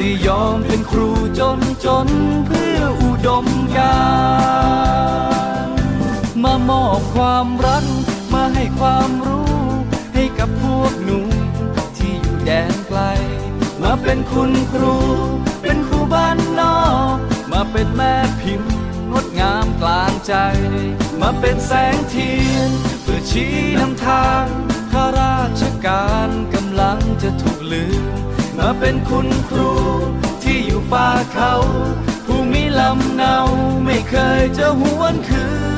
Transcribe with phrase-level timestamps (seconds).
[0.00, 1.08] จะยอมเป็นครู
[1.38, 2.08] จนจน
[2.46, 3.98] เพื่ออุดมกา
[5.66, 5.68] ร
[6.42, 7.84] มามอบความรัก
[8.32, 9.54] มาให้ความรู้
[10.14, 11.20] ให้กับพวกหนู
[11.96, 13.00] ที่อยู่แดนไกล
[13.82, 14.96] มาเป็นคุณครู
[15.62, 16.80] เป็นครูบ้านนอ
[17.14, 17.16] ก
[17.52, 18.72] มาเป็นแม่พิมพ์
[19.10, 20.34] งดงามกลางใจ
[21.20, 22.70] มาเป็นแสงเทียน
[23.02, 24.44] เพื่อชี้นำทาง
[24.92, 28.04] ข้าราชการกำลังจะถูกลืม
[28.58, 29.72] มาเป็นคุณครู
[30.42, 31.52] ที่อยู่ป่าเขา
[32.26, 33.36] ผู้มีลำเนา
[33.84, 35.44] ไม่เคยจะหวนคื
[35.74, 35.75] น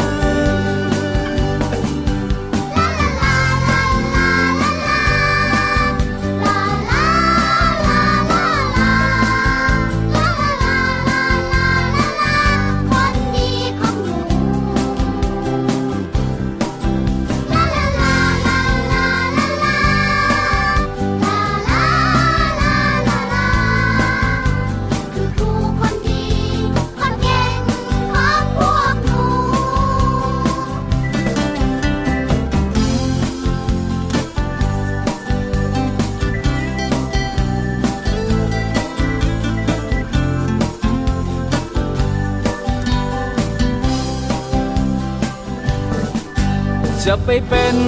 [47.30, 47.78] ไปเป็น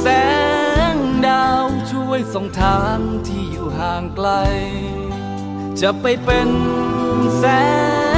[0.00, 0.06] แส
[0.94, 0.96] ง
[1.26, 4.28] ดาวช่วยส่องทางที่อยู่ห่างไกล
[5.80, 6.50] จะไปเป็น
[7.38, 7.44] แส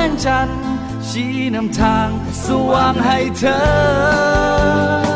[0.06, 0.62] งจันทร์
[1.08, 2.08] ชี้นำทาง
[2.44, 5.07] สว่างให้เธอ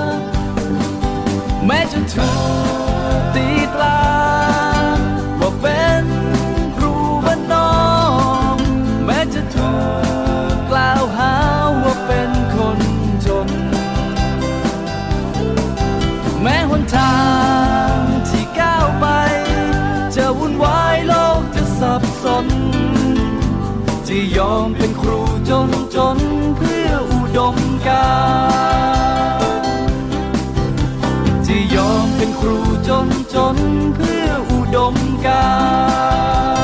[31.47, 32.59] จะยอมเป็นครู
[32.89, 33.57] จนจน
[33.95, 34.95] เพื่ออุดม
[35.27, 35.47] กา
[36.61, 36.62] ร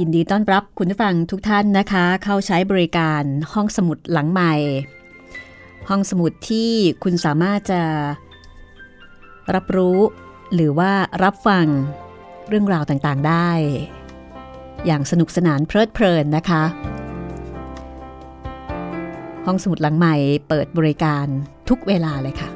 [0.00, 4.54] ยินดีต้อนรับคุณผู้ฟังทุกท่านนะคะ เข้าใช้บริการห้องสมุดหลังใหม่
[5.88, 6.70] ห้องสมุดที่
[7.02, 7.82] คุณสามารถจะ
[9.54, 9.98] รับรู้
[10.54, 10.92] หรือว่า
[11.24, 11.66] รับฟัง
[12.48, 13.50] เรื่องราวต่างๆได้
[14.86, 16.62] อย่างสนุกสนานเพลิดเพลินนะคะ
[19.46, 20.14] ห้องสมุดหลังใหม่
[20.48, 21.26] เปิดบริการ
[21.68, 22.50] ทุกเวลาเลยค่ะ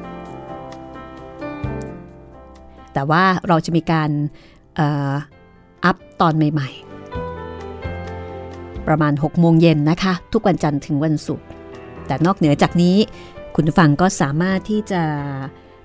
[2.93, 4.11] แต่ว่าเราจะมีการ
[5.85, 6.88] อัพตอนใหม่ ๆ
[8.89, 11.47] ประมาณ 6 โมงเย็นนะคะ ทุกวันจันทร์ถึงวันศุกร์
[12.07, 12.97] แต่นอกเหนือจากนี้
[13.55, 15.03] คุณผู้ฟังก็สามารถที่จะ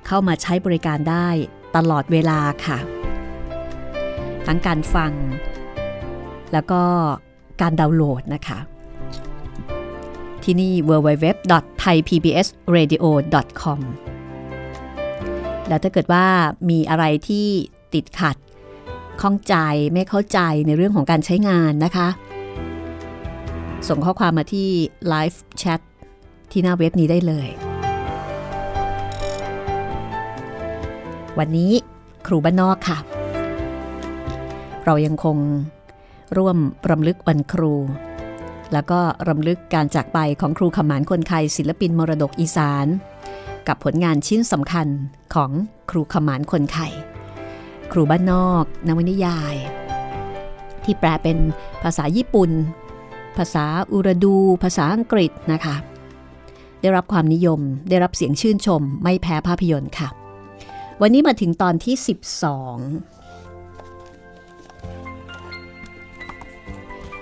[0.08, 1.28] เข้ามาใช้บริการได้
[1.76, 2.78] ตลอดเวลาค่ะ
[4.46, 5.12] ทั้งการฟัง
[6.54, 6.82] แล้วก็
[7.62, 8.60] การดาวน์โหลดนะคะ
[10.44, 13.80] ที่นี่ www.thaipbsradio.com
[15.68, 16.26] แล้วถ้าเกิดว่า
[16.70, 17.48] มีอะไรที่
[17.94, 18.38] ติดขัด
[19.22, 19.56] ข้องใจ
[19.94, 22.08] ไม่เข้าใจในเรื่องของการใช้งานนะคะ
[23.90, 24.70] ส่งข้อความมาที่
[25.12, 25.82] Live Chat
[26.52, 27.50] ที่หน้าเว็บนี้ได้เลย
[31.38, 31.72] วันนี้
[32.28, 32.98] ครูบ้านนอกค่ะ
[34.86, 35.38] เรายังคง
[36.38, 36.58] ร่วม
[36.90, 37.74] รำลึกวันครู
[38.74, 39.00] แล้วก็
[39.30, 42.88] รำลึกการจากไปของครูขมานคนไทยศิลปินมรดกอีสาน
[43.68, 44.88] กับผลงานชิ้นสำคัญ
[45.34, 45.52] ของ
[45.92, 46.92] ครูขมานคนไทย
[47.92, 49.56] ครูบ้านนอกนวนิยาย
[50.84, 51.38] ที่แปลเป็น
[51.84, 52.52] ภาษาญี่ปุ่น
[53.38, 55.76] ภาษาอุรดู ภาษาอังกฤษนะคะ
[56.82, 57.60] ได้รับความนิยม
[57.90, 60.08] ได้รับเสียงชื่นชม ไม่แพ้ภาพยนตร์ค่ะ
[61.02, 62.06] วันนี้มาถึงตอนที่ 12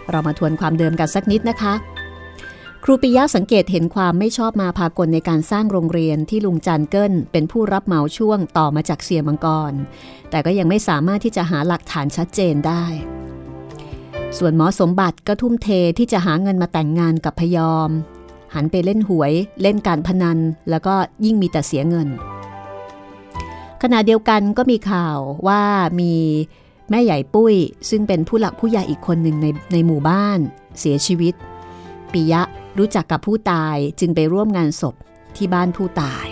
[0.09, 1.73] เรามาทวนความเดิมกันสักนิดนะคะ
[2.83, 9.73] ครูปิยะสังเกตเห็นความไม่ชอบมาพากลในการสร้างโรงเรียนที่ลุงจันเกิลเป็นผู้รับเหมาช่วงต่อมาจากเสียมังกร
[10.29, 12.85] แต่ก็ยังไม่สามารถที่จะหาหลักฐานชัดเจนได้
[14.37, 15.67] ส่วนหมอสมบัติก็ทุ่มเท
[15.97, 17.89] ที่จะหาเงินมาแต่งงานกับพยอม
[18.53, 20.37] หันไปเล่นหวย เล่นการพนัน
[20.69, 20.95] แล้วก็
[21.25, 22.07] ยิ่งมีแต่เสียเงิน
[23.81, 25.17] ขณะเดียวกันก็มีข่าว
[25.47, 25.61] ว่า
[25.99, 26.13] มี
[26.89, 27.55] แม่ใหญ่ปุ้ย
[27.89, 30.39] ซึ่งเป็นผู้หลักผู้ใหญ่อีกคนหนึ่งในในหมู่บ้าน
[30.79, 31.33] เสียชีวิต
[32.11, 32.41] ปิยะ
[32.77, 34.95] รู้จักกับผู้ตายจึงไปร่วมงานศพ
[35.35, 36.27] ที่บ้านผู้ตาย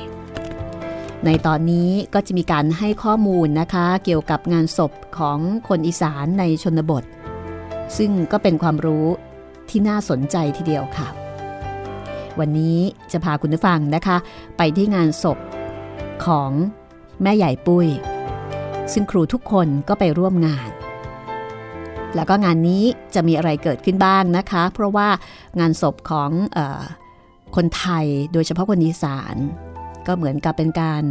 [1.26, 7.04] ในตอนนี้ก็จะมีการให้ข้อมูลนะคะ เกี่ยวกับงานศพของคนอีสานในชนบท
[7.98, 9.06] ซึ่งก็เป็นความรู้
[9.70, 11.08] ที่น่าสนใจทีเดียวค่ะ
[12.40, 12.78] วันนี้
[13.12, 14.18] จะพาคุณผู้ฟังนะคะ
[14.58, 15.38] ไปที่งานศพ
[16.26, 16.52] ของ
[17.22, 17.88] แม่ใหญ่ปุ้ย
[18.94, 20.70] ซึ่งครูทุกคนก็ไปร่วมงาน
[22.16, 22.84] แล้วก็งานนี้
[23.16, 25.08] จะมีอะไรเกิดขึ้นบ้างนะคะ เพราะว่า
[25.60, 26.82] งานศพของออ
[27.56, 29.36] คนไทยโดยเฉพาะคนอีสาน
[30.08, 31.04] ก็เหมือนกับเป็นการ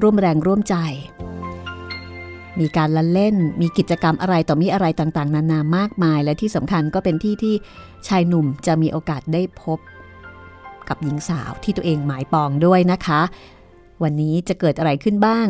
[0.00, 0.76] ร่วมแรงร่วมใจ
[2.58, 7.54] มีการละเล่น มีกิจกรรมอะไรต่อมีอะไรต่างๆ นานามากมาย และที่สำคัญก็เป็นที่ที่
[8.08, 9.78] ชายหนุ่มจะมีโอกาสได้พบ
[10.88, 13.20] กับหญิงสาวที่ตัวเองหมายปองด้วยนะคะ
[14.02, 15.46] วันนี้จะเกิดอะไรขึ้นบ้าง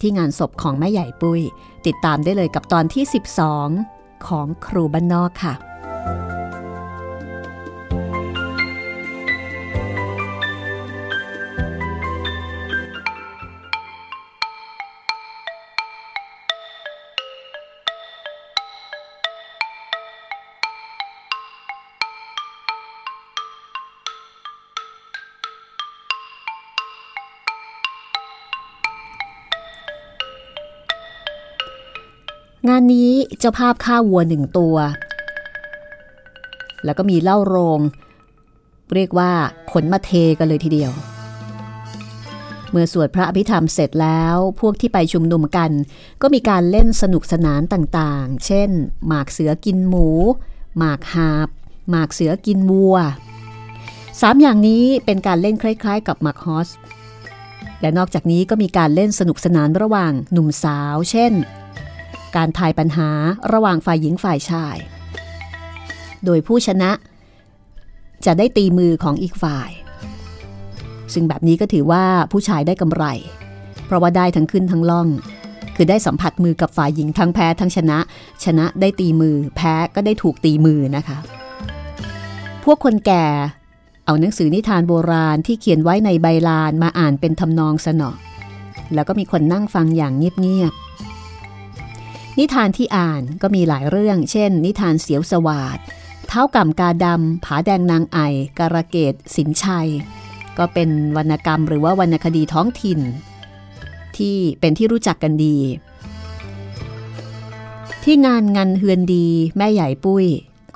[0.00, 1.40] ที่งานศพของแม่ใหญ่ปุ้ย
[1.86, 3.04] ติดตามได้เลยกับตอนที่
[3.66, 5.54] 12 ของครูบ้านนอกค่ะ
[32.68, 34.76] งานนี้เจ้าภาพฆ่าวัวหนึ่งตัว
[36.84, 37.80] แล้วก็มีเหล้าโรง
[38.94, 39.32] เรียกว่า
[39.72, 40.92] ขนมาเทกันเลยทีเดียว
[42.70, 45.70] เมื่อสวดพระอภิธรรมเสร็จแล้วพวกที่ไปชุมนุมกัน
[46.22, 48.70] ก็มีการเล่นสนุกสนานต่างๆ เช่น
[49.06, 50.08] หมากเสือกินหมู
[50.78, 51.48] หมากหาบ
[51.90, 52.96] หมากเสือกินวัว
[54.20, 56.68] สามอย่างนี้เป็นการเล่นคล้าย ๆ กับหมากฮอส
[57.80, 61.32] และนอกจากนี้ก็มีการเล่นสนุกสนานระหว่างหนุ่มสาว เช่น
[62.36, 63.10] การทายปัญหา
[63.52, 64.76] ระหว่างฝ่ายหญิงฝ่ายชาย
[66.24, 66.90] โดยผู้ชนะ
[68.26, 69.70] จะได้ตีมือของอีกฝ่าย
[71.12, 73.04] ซึ่งแบบนี้ก็ถือว่าผู้ชายได้กำไร
[73.86, 75.08] เพราะว่าได้ทั้งขึ้นทั้งล่อง
[75.76, 77.98] คือได้สัมผัสมือกับฝ่ายหญิงทั้งแพ้ทั้งชนะ
[78.44, 81.18] ชนะได้ตีมือ แพ้ก็ได้ถูกตีมือนะคะ
[82.64, 83.26] พวกคนแก่
[84.06, 88.10] เอาหนังสือนิทานโบราณที่เขียนไว้ในใบลานมาอ่านเป็นทำนองสนอ
[88.94, 90.89] แล้วก็มีคนนั่งฟังอย่างเงียบๆ
[92.40, 95.78] นิทานที่อ่านก็มีหลายเรื่อง เช่น นิทานเสียวสวาด
[96.28, 98.18] เท้ากำกาดำผาแดงนางไอ
[98.58, 99.88] การะเกดสินชัย
[100.58, 103.00] ก็เป็นวรรณกรรมหรือว่าวรรณคดีท้องถิ่น
[104.16, 105.56] ที่เป็นที่รู้จักกันดี
[108.04, 110.26] ที่งานงานเฮือนดีแม่ใหญ่ปุ้ย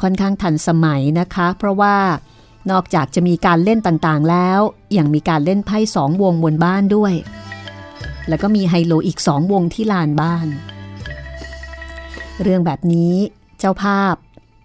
[0.02, 1.96] ค่อนข้างทันสมัยนะคะ เพราะว่า
[2.70, 4.60] นอกจากจะมีการเล่นต่างๆแล้ว
[4.98, 7.14] ยังมีการเล่นไพ่สองวงบนบ้านด้วย
[8.28, 10.48] แล้วก็มีไฮโลอีกสองวงที่ลานบ้าน
[12.42, 13.14] เรื่องแบบนี้
[13.58, 14.14] เจ้าภาพ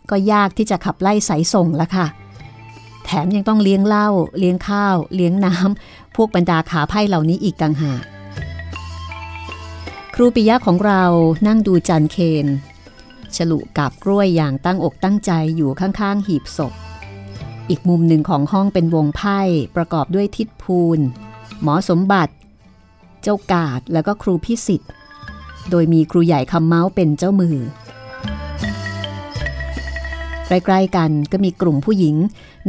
[0.09, 2.07] ก็ยากที่จะขับไล่สายส่งละค่ะ
[3.05, 4.09] แถมยังต้องเลี้ยงเหล้า
[4.39, 8.03] เลี้ยงข้าว เลี้ยงน้ำพวกบรรดาขาไพ่เหล่านี้อีกต่างหาก
[10.15, 11.03] ครูปิยะของเรา
[11.47, 12.47] นั่งดูจันเคน
[13.35, 16.73] ฉลุกับกล้วยอย่างตั้งอกตั้งใจอยู่ข้างๆ หีบศพ
[17.69, 19.39] อีกมุมหนึ่งของห้องเป็นวงไพ่
[19.75, 20.99] ประกอบด้วยทิดภูล
[21.61, 22.33] หมอสมบัติ
[23.21, 24.91] เจ้ากาดแล้วก็ครูพิสิทธิ์
[25.69, 27.57] โดยมีครูใหญ่คำเมาส์เป็นเจ้ามือ
[30.47, 32.15] ใกล้ๆกันก็มีกลุ่มผู้หญิง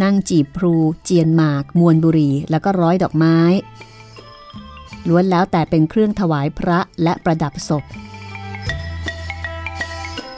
[0.02, 3.38] นั่งจีบพลูเจียนหมาก มวนบุรีแล้วก็ร้อยดอกไม้
[5.08, 7.84] ล้วนแล้วแต่เป็นเครื่องถวายพระและประดับศพ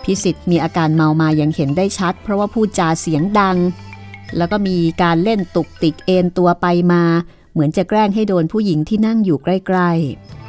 [0.02, 3.56] พิสิทธิ์มีอาการเมามาอย่างเห็นได้ชัด เพราะว่าพูดจาเสียงดัง
[4.36, 7.02] แล้วก็มีการเล่นตุกติกเอนตัวไปมา
[7.52, 10.41] เหมือนจะแกล้งให้โดนผู้หญิงที่นั่งอยู่ใกล้ๆ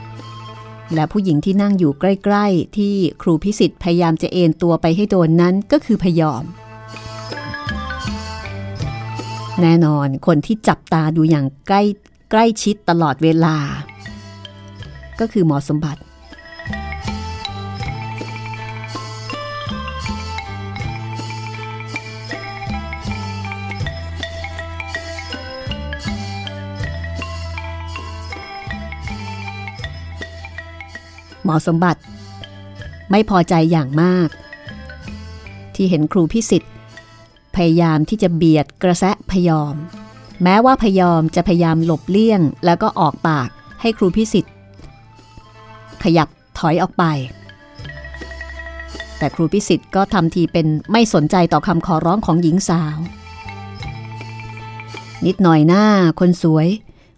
[0.94, 6.44] และผู้หญิงที่นั่งอยู่ใกล้ ๆ ที่ครูพิสิทธิ์พยายามจะเอนตัวไปให้โดนนั้นก็คือพยอม
[9.62, 11.84] แน่นอนคนที่จับตาดูอย่างใกล้
[12.32, 13.58] ใกล้ชิดตลอดเวลา
[15.20, 16.02] ก็คือหมอสมบัติ
[31.44, 32.02] หมอสมบัติ
[33.12, 34.30] ไม่พอใจอย่างมาก
[35.76, 36.72] ที่เห็นครูพิสิทธิ์
[37.56, 39.76] พยายามที่จะเบียดกระแสะพยอม
[40.44, 43.50] แม้ว่าพยอมจะพยายามหลบเลี่ยง แล้วก็ออกปาก
[43.82, 44.54] ให้ครูพิสิทธิ์
[46.04, 46.28] ขยับ
[46.60, 47.04] ถอยออกไป
[49.18, 52.98] แต่ครูพิสิทธิ์ก็ทำทีเป็นไม่สนใจต่อคำขอร้องของหญิงสาว
[55.26, 55.86] นิดหน่อยหน้า
[56.20, 56.68] คนสวย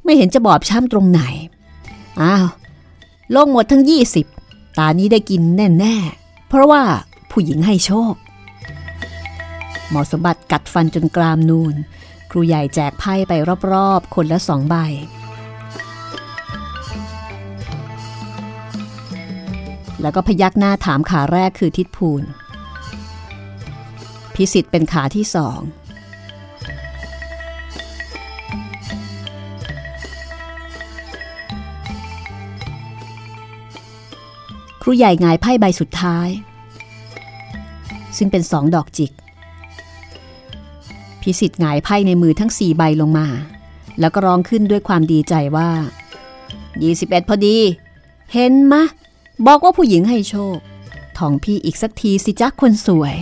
[0.04, 1.22] ไม่เห็นจะบอบช้ำตรงไหน
[2.22, 2.46] อ้าว
[3.34, 3.84] ลงหมดทั้ง
[4.32, 6.84] 20 ตานี้ได้กินแน่ ๆ เพราะว่า
[7.32, 8.14] ผู้หญิงให้โชค
[9.90, 11.76] หมอสมบัติกัดฟันจนกรามนูน
[12.32, 13.34] ครูใหญ่แจกไพ่ไป
[13.72, 14.76] รอบๆ คนละสองใบ
[20.02, 22.24] แล้วก็พยักหน้าถามขาแรกคือทิดภูล
[24.36, 25.60] พิสิทธิ์เป็นขาที่สอง
[34.88, 36.30] ครูใหญ่งายไพ่ใบสุดท้าย
[38.18, 39.12] ซึ่งเป็นสองดอกจิก
[41.22, 43.28] พิสิทธิ์หงายไพ่ในมือทั้งสี่ใบลงมา
[44.00, 45.70] แล้วก็ร้องขึ้นด้วยความดีใจว่า
[46.50, 47.58] 21 พอดี
[48.34, 48.84] เห็นมะ
[49.46, 50.58] บอกว่าผู้หญิงให้โชค
[51.18, 53.16] ทองพี่อีกสักทีสิจ๊ะคนสวย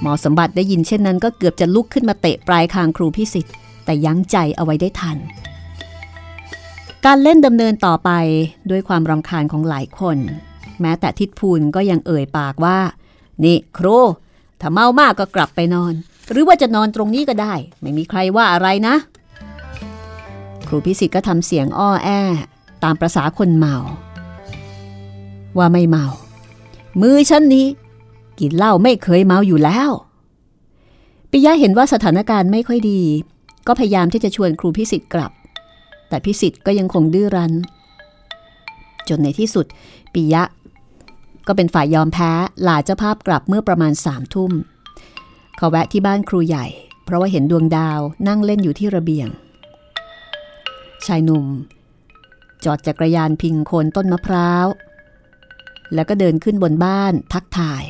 [0.00, 5.18] หมอสมบัติได้ยินเช่นนั้นก็เกือบจะลุกขึ้นมาเตะปลายคางครูพิสิทธิ์แต่ยั้งใจเอาไว้ได้ทัน
[7.06, 8.10] การเล่นดำเนินต่อไป
[8.70, 10.18] ด้วยความรำคาญของหลายคน
[10.80, 12.78] แม้แต่ทิดพูนก็ยังเอ่ยปากว่า
[13.44, 13.98] นี่ครู
[14.60, 15.92] ถ้าเมามากก็กลับไปนอน
[16.30, 18.94] หรือว่าจะนอนตรงนี้ก็ได้ ไม่มีใครว่าอะไรนะ
[20.66, 22.08] ครูพิสิทธิ์ก็ทำเสียงอ้อแอ
[22.84, 23.76] ตามประษาคนเมา
[25.58, 26.06] ว่าไม่เมา
[27.00, 27.66] มือฉันนี้
[28.40, 29.90] กินเหล้าไม่เคยเมาอยู่แล้ว
[31.30, 33.00] ปิยะเห็นว่าสถานการณ์ไม่ค่อยดี
[33.66, 35.32] ก็พยายามที่จะชวนครูพิสิทธิ์กลับ
[36.08, 37.52] แต่พิสิทธ์ก็ยังคงดื้อรั้น
[39.08, 39.66] จนในที่สุด
[40.14, 40.42] ปิยะ
[41.46, 42.30] ก็เป็นฝ่ายยอมแพ้
[42.66, 44.52] ลาเจ้าภาพกลับเมื่อประมาณสามทุ่ม
[45.56, 46.66] เขาแวะที่บ้านครูใหญ่
[47.04, 49.28] เพราะว่าเห็นดวงดาวนั่งเล่นอยู่ที่ระเบียง
[51.06, 51.46] ชายหนุ่ม
[52.64, 54.66] จอดจักรยานพิงโคนต้นมะพร้าว
[55.94, 57.82] แล้วก็เดินขึ้นบนบ้านทักทาย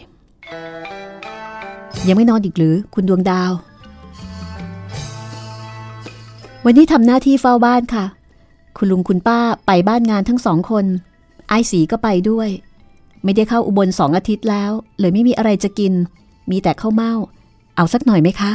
[2.08, 3.52] ยังไม่นอนอีกหรือคุณดวงดาว
[6.68, 8.04] วันนี้ทำหน้าที่เฝ้าบ้านค่ะ
[8.76, 10.85] คุณลุงคุณป้าไปบ้านงานทั้งสองคน
[11.49, 12.49] ไอ้สีก็ไปด้วย
[13.25, 15.92] ไม่ได้เข้าอุบลสองอาทิตย์แล้ว เลยไม่มีอะไรจะกิน
[16.50, 17.14] มีแต่ข้าวเม่า
[17.76, 18.50] เอาสักหน่อยไหมคะ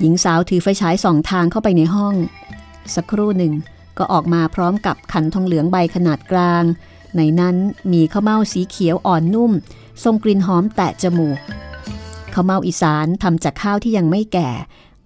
[0.00, 2.14] หญิงสาวถือไฟฉายสองทางเข้าไปในห้อง
[2.94, 3.52] สักครู่หนึ่ง
[3.98, 6.64] ก็ออกมาพร้อมกับขันทองเหลืองใบขนาดกลาง
[7.16, 7.56] ในนั้น
[7.92, 9.52] มีข้าวเม่าสีเขียวอ่อนนุ่ม
[10.04, 11.38] ทรงกลิ่นหอมแตะจมูก
[12.38, 14.50] ข้าวเม่าอีสานทำจากข้าวที่ยังไม่แก่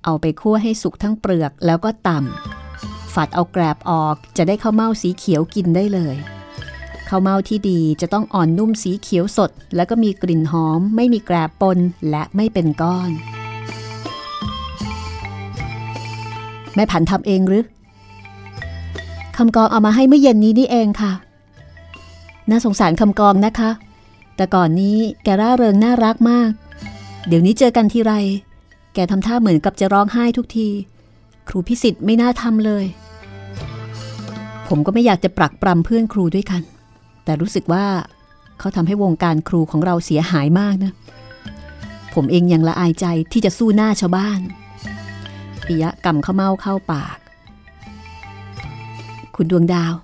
[0.04, 6.16] เอาไปคั่วให้สุกทั้งเปลือกแล้วก็ตำฝัดเอาแกรบออกจะได้ข้าวเม่าสีเขียวกินได้เลย
[7.08, 11.78] ข้าวเม่าที่ดีจะต้องอ่อนนุ่มสีเขียวสด แล้วก็มีกลิ่นหอม ไม่มีแกรบปน
[12.10, 13.10] และไม่เป็นก้อน
[16.74, 17.64] แม่ผันทำเองหรือ
[19.36, 21.12] คำกองเอามาให้เมื่อเย็นนี้นี่เองค่ะ
[22.50, 23.70] น่าสงสารคำกองนะคะ
[24.36, 26.52] แต่ก่อนนี้แกร่าเริงน่ารักมาก
[27.26, 28.12] เดี๋ยวนี้เจอกันทีไร
[28.94, 30.68] แกทำท่าเหมือนกับจะร้องไห้ทุกที
[31.48, 32.84] ครูพิสิทธิ์ไม่น่าทำเลย
[34.68, 36.62] ผมก็ไม่อยากจะปรักปรำเพื่อนครูด้วยกัน
[37.24, 37.86] แต่รู้สึกว่า
[38.58, 40.92] เขาทำให้วงการครูของเราเสียหายมากนะ
[42.14, 44.40] ผมเองยังละอายใจที่จะสู้หน้าชาวบ้าน
[45.66, 47.16] ปิยะกำข้าเมาเข้าปาก
[49.36, 49.94] คุณดวงดาว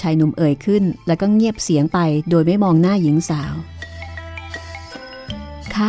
[0.00, 1.98] ชายหนุ่มเอ่ยขึ้นแล้วก็เงียบเสียงไป
[2.30, 3.54] โดยไม่มองหน้าหญิงสาว
[5.78, 5.88] คะ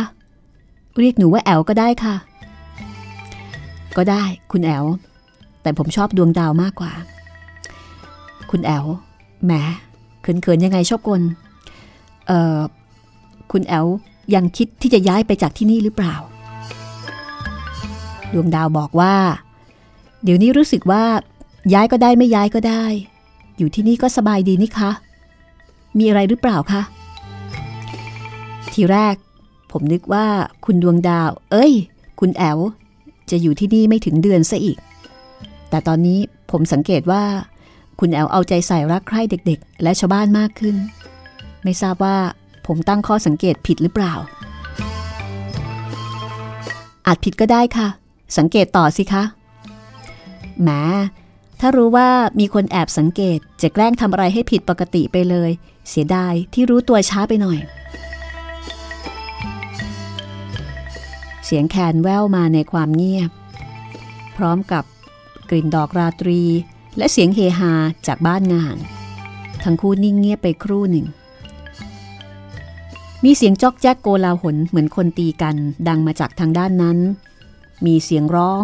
[1.00, 2.16] เรียกหนูว่าแอลก็ได้ค่ะ
[3.96, 4.86] ก็ได้คุณแอล
[5.62, 6.92] แต่ผมชอบดวงดาวมากกว่า
[8.50, 8.86] คุณแอล
[9.44, 9.52] แหม
[10.22, 11.22] เขินๆยังไงชอบกล
[12.26, 12.58] เอ่อ
[13.52, 13.86] คุณแอล
[14.34, 16.14] ยังคิดที่จะย้ายไปจากที่นี่หรือเปล่า
[18.32, 19.14] ดวงดาวบอกว่า
[20.24, 21.04] เดี๋ยวนี้รู้สึกว่า
[21.74, 22.84] ย้ายก็ได้ไม่ย้ายก็ได้
[23.58, 24.90] อยู่ที่นี่ก็สบายดีนี่คะ
[25.98, 26.82] มีอะไรหรือเปล่าคะ
[28.72, 29.14] ทีแรก
[29.72, 30.26] ผมนึกว่า
[30.64, 31.72] คุณดวงดาว เอ้ย
[32.20, 32.58] คุณแอล
[33.30, 34.78] จะอยู่ที่นี่ไม่ถึงเดือนซะอีก
[35.70, 36.18] แต่ตอนนี้
[36.50, 37.24] ผมสังเกตว่า
[38.00, 40.76] คุณแอลเอาใจใส่รักใคร่เด็ก ๆ และชาวบ้านมากขึ้น
[41.62, 42.16] ไม่ทราบว่า
[42.66, 44.14] ผมตั้งข้อสังเกตผิดหรือเปล่า
[47.06, 47.88] อาจผิดก็ได้ค่ะ
[48.38, 49.22] สังเกตต่อสิคะ
[50.62, 50.70] แหม
[51.60, 52.08] ถ้ารู้ว่า
[52.40, 55.50] มีคนแอบสังเกตจะแกล้งทำอะไรให้ผิดปกติไปเลย
[55.88, 57.58] เสียดายที่รู้ตัวช้าไปหน่อย
[61.46, 63.30] เสียงแคนแว่วมาในความเงียบ
[64.36, 64.84] พร้อมกับ
[65.50, 66.42] กลิ่นดอกราตรี
[66.96, 67.72] และเสียงเฮฮา
[68.06, 68.76] จากบ้านงาน
[69.62, 71.06] ทั้งคู่นิ่งเงียบไปครู่หนึ่ง
[73.24, 75.56] มีเสียงจอกแจ๊กโกลาหลเหมือนคนตีกัน
[75.88, 76.98] ดังมาจากทางด้านนั้น
[77.86, 78.62] มีเสียงร้อง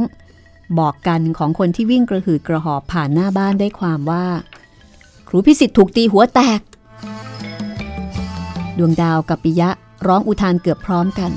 [0.78, 4.26] บอกกันของคนที่วิ่งกระหืดกระหอบผ่านหน้าบ้านได้ความว่า
[5.28, 6.60] ครูพิสิทธิ์ถูกตีหัวแตก
[8.78, 9.70] ดวงดาวกับปิยะ
[10.06, 11.32] ร้องอุทานเกือบพร้อมกัน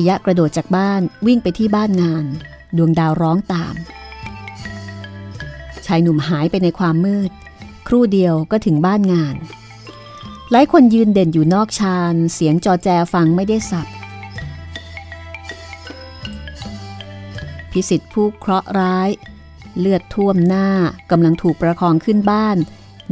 [0.00, 2.24] ปิยะกระโดดจากบ้านวิ่งไปที่บ้านงาน
[2.76, 3.74] ดวงดาวร้องตาม
[5.86, 7.30] ชายหนุ่มหายไปในความมืด
[7.88, 9.34] ครู่เดียวก็ถึงบ้านงาน
[10.50, 13.86] หลายคนยืนเด่นอยู่นอกชานเสียงจอแจฟังไม่ได้สับ
[17.70, 19.08] พิสิทธิ์ผู้เคราะห์ร้าย
[19.78, 20.68] เลือดท่วมหน้า
[21.10, 22.56] กำลังถูกประคองขึ้นบ้าน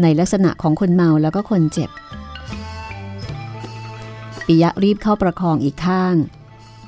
[0.03, 1.90] ในลักษณะของคนเมาแล้วก็คนเจ็บ
[4.46, 6.16] ปิยะรีบเข้าประคองอีกข้าง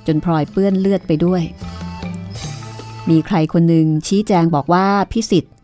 [0.08, 1.42] จนพลอยเปื้อนเลือดไปด้วย
[3.10, 5.54] มีใครคนหนึ่งชี้แจงบอกว่าพิสิทธิ์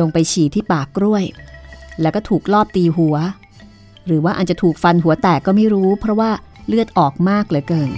[0.00, 1.24] ลงไปฉี่ที่ปากกล้วย
[2.00, 3.16] แล้วก็ถูกลอบตีหัว
[4.06, 6.30] หรือว่าอาจจะถูกฟันหัวแตกก็ไม่รู้ เพราะว่า
[6.68, 7.90] เลือดออกมากเหลือเกิน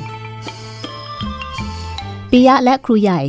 [2.31, 3.23] ปิยะและครูใหญ่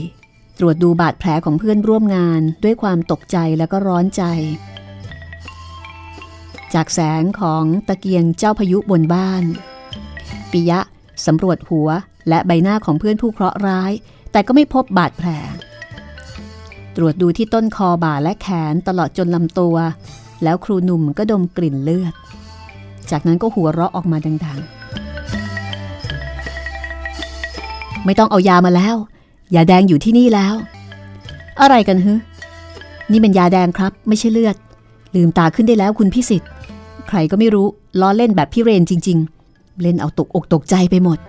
[0.60, 4.24] ตรวจดูบาดแผลของเพื่อนร่วมงานด้วยความตกใจแล้วก็ร้อนใจ
[6.74, 9.44] จากแสงของตะเกียงเจ้าพายุบนบ้าน
[10.52, 10.80] ปิยะ
[11.25, 11.89] สำรวจหัว
[12.30, 13.91] และใบหน้าของเพื่อนผู้เคราะห์ร้าย
[14.32, 15.30] แต่ก็ไม่พบบาดแผล
[16.95, 19.75] ตรวจดูที่ต้นคอบ่าและแขนตลอดจนลำตัว
[20.43, 22.13] แล้วครูหนุ่มก็ดมกลิ่นเลือด
[23.12, 24.67] จากนั้นก็หัวเราะออกมาดังๆ
[28.06, 28.95] ไม่ต้องเอายามาแล้ว
[29.56, 30.53] ยาแดงอยู่ที่นี่แล้ว
[31.62, 32.13] อะไรกันฮึ
[33.12, 34.56] นี่เป็นยาแดงครับ ไม่ใช่เลือด
[35.15, 36.51] ลืมตาขึ้นได้แล้วคุณพิสิทธิ์
[37.08, 37.67] ใครก็ไม่รู้
[38.01, 39.37] ล้อเล่นแบบพี่เรนจริง ๆ
[39.82, 41.20] เล่นเอาตกอกตกใจไปหมด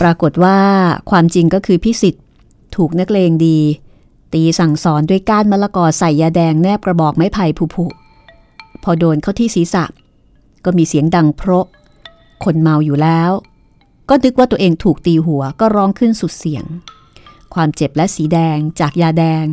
[0.00, 0.58] ปรากฏว่า
[1.10, 2.24] ความจริงก็คือพิสิทธิ์
[2.76, 3.58] ถูกนักเลงดี
[4.32, 9.84] ตีสั่งสอนด้วยก้านมะละกอใส่ยาแดงแนบกระบอกไม้ไผ่ผุๆพอโดนเข้าที่ศีรษะ
[10.64, 11.64] ก็มีเสียงดังเพราะ
[12.44, 13.30] คนเมาอยู่แล้ว
[14.08, 16.64] ก็นึกว่าตัวเองถูกตีหัวก็ร้องขึ้นสุดเสียง
[17.54, 19.46] ความเจ็บและสีแดงจากยาแดง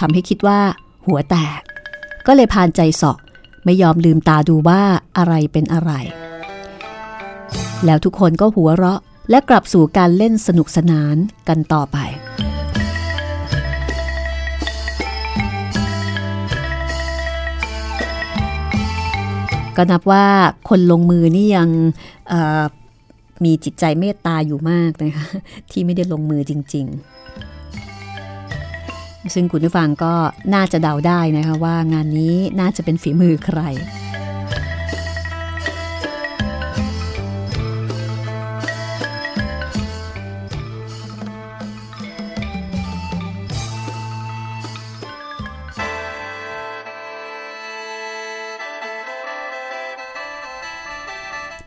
[0.00, 0.60] ทำให้คิดว่า
[1.06, 1.60] หัวแตก
[2.26, 3.18] ก็เลยพานใจสาะ
[3.70, 4.82] ไม่ยอมลืมตาดูว่า
[5.18, 5.92] อะไรเป็นอะไร
[7.84, 9.00] แล้วทุกคนก็หัวเราะ
[9.30, 11.16] และกลับสู่การเล่นสนุกสนาน
[11.48, 11.98] กันต่อไป
[19.76, 20.26] ก็นับว่า
[20.68, 21.68] คนลงมือนี่ยัง
[23.44, 25.26] มีจิตใจเมตตาอยู่มากนะคะ
[25.70, 27.57] ที่ไม่ได้ลงมือจริง ๆ
[29.34, 30.14] ซึ่งคุณผู้ฟังก็
[30.54, 33.60] น่าจะเดาได้นะคะว่างานนี้น่าจะเป็นฝีมือใคร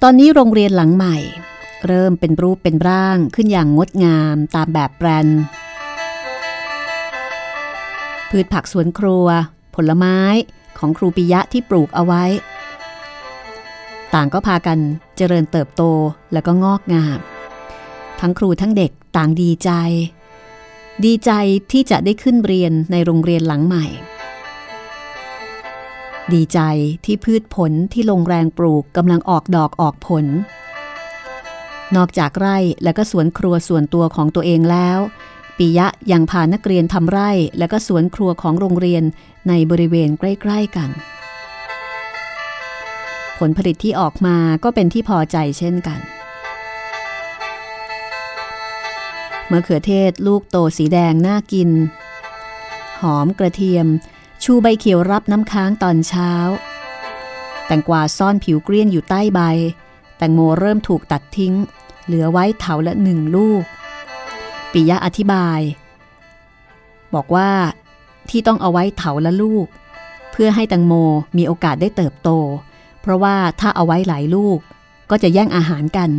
[0.06, 1.18] ตอนนี้โรงเรียนหลังใหม่
[1.88, 5.42] เริ่มเป็นรูปเป็นร่างขึ้นอย่างงดงามตามแบบแปรนด์
[8.32, 9.28] พืชผักสวนครัว
[9.76, 10.18] ผลไม้
[10.78, 12.24] ของครูปิยะที่ปลูกเอาไว้
[14.14, 14.80] ต่างก็พากัน
[15.18, 15.84] เจริญเติบโต
[16.34, 17.20] แล้วก็งอกงาม
[18.20, 19.72] ทั้งครูทั้งเด็กต่างดีใจ
[21.06, 21.32] ดีใจ
[21.72, 23.86] ที่จะได้ขึ้นเรียนในโรงเรียนหลังใหม่
[26.34, 26.60] ดีใจ
[27.06, 30.26] ที่พืชผลที่ลงแรงปลูกกำลังออกดอกออกผล
[31.96, 35.00] นอกจากไร่และก็สวนครัวส่วนตัวของตัวเองแล้ว
[35.58, 39.04] ปิยะยังพานักเรียนทำไร่ และก็สวนครัวของโรงเรียน
[39.48, 40.90] ในบริเวณใกล้ ๆกัน
[43.40, 46.00] ผลผลิตที่ออกมาก็เป็นที่พอใจเช่นกัน
[49.52, 51.70] มะเขือเทศลูกโตสีแดงน่ากิน
[53.02, 53.88] หอมกระเทียม
[54.44, 56.32] ชูใบเขียวรับน้ำค้างตอนเช้า
[57.66, 59.40] แตงกวาซ่อนผิวเกลี้ยงอยู่ใต้ใบ
[60.18, 61.54] แตงโมเริ่มถูกตัดทิ้ง
[62.06, 63.64] เหลือไว้เถาละหนึ่งลูก
[64.72, 65.60] ปิยะอธิบาย
[67.14, 67.50] บอกว่า
[68.30, 69.68] ที่ต้องเอาไว้เถาละลูก
[70.32, 70.94] เพื่อให้แตงโม
[71.38, 72.30] มีโอกาสได้เติบโต
[73.02, 74.60] เพราะว่าถ้าเอาไว้หลายลูก
[75.10, 76.10] ก็จะแย่งอาหารกัน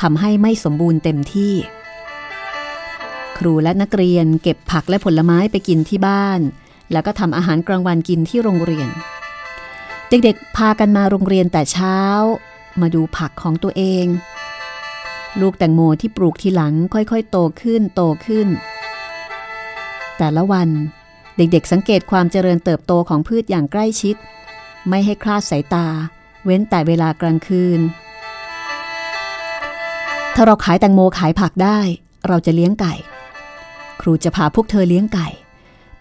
[0.00, 1.54] ทำให้ไม่สมบูรณ์เต็มที่
[3.38, 6.40] ครูและนักเรียนเก็บผักและผลไม้ไปกินที่บ้าน
[6.92, 8.88] แล้วก็ทำอาหารกลางวันกินที่โรงเรียน
[10.08, 11.98] เด็กๆพากันมาโรงเรียนแต่เช้า
[12.80, 14.06] มาดูผักของตัวเอง
[15.40, 18.48] ลูกแตงโมที่ปลูกทีหลังค่อยๆ โตขึ้นโตขึ้น
[20.18, 20.68] แต่ละวัน
[21.36, 24.16] เด็กๆสังเกตความเจริญเติบโตของพืชอย่างใกล้ชิด
[24.88, 25.86] ไม่ให้คลาดสายตา
[26.44, 27.80] เว้นแต่เวลากลางคืน
[30.34, 31.78] ถ้าเราขายแตงโมขายผักได้
[32.28, 32.94] เราจะเลี้ยงไก่
[34.00, 35.28] ครูจะพาพวกเธอเลี้ยงไก่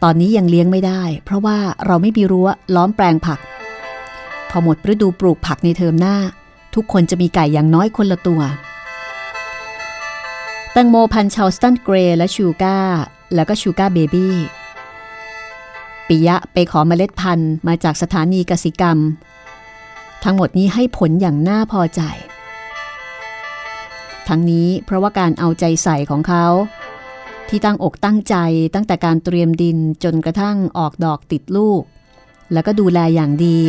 [0.04, 3.40] ตอนนี้ยังเลี้ยงไม่ได้ เพราะว่าเราไม่มีรั้วล้อมแปลงผัก
[4.50, 6.18] พอหมดฤดูปลูกผักในเทอมหน้า
[6.76, 8.42] ทุกคนจะมีไก่อย่างน้อยคนละตัว
[10.76, 12.80] แตงโมพันชาลสตันเกรย์และชูกา
[13.34, 14.36] แล้วก็ชูกาเบบี้
[16.08, 18.98] ปิยะไปขอเมล็ดพันธุ์มาจากสถานีกสิกรรม
[20.24, 22.02] ทั้งหมดนี้ให้ผลอย่างน่าพอใจ
[24.28, 26.46] ทั้งนี้เพราะว่าการเอาใจใส่ของเขา
[27.50, 28.36] ที่ตั้งอกตั้งใจ
[28.74, 31.82] ตั้งแต่การเตรียมดินจนกระทั่งออกดอกติดลูก
[32.54, 33.60] แล้วก็ดูแลอย่างดี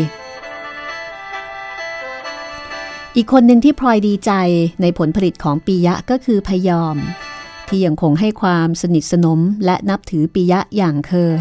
[3.17, 4.33] อีกคนหนึ่งที่พลอยดีใจ
[4.83, 6.97] ในผลผลิตของปียะก็คือพยอม
[7.69, 11.41] ที่ยังคงให้ความสนิทสนมและนับถือปียะอย่างเคย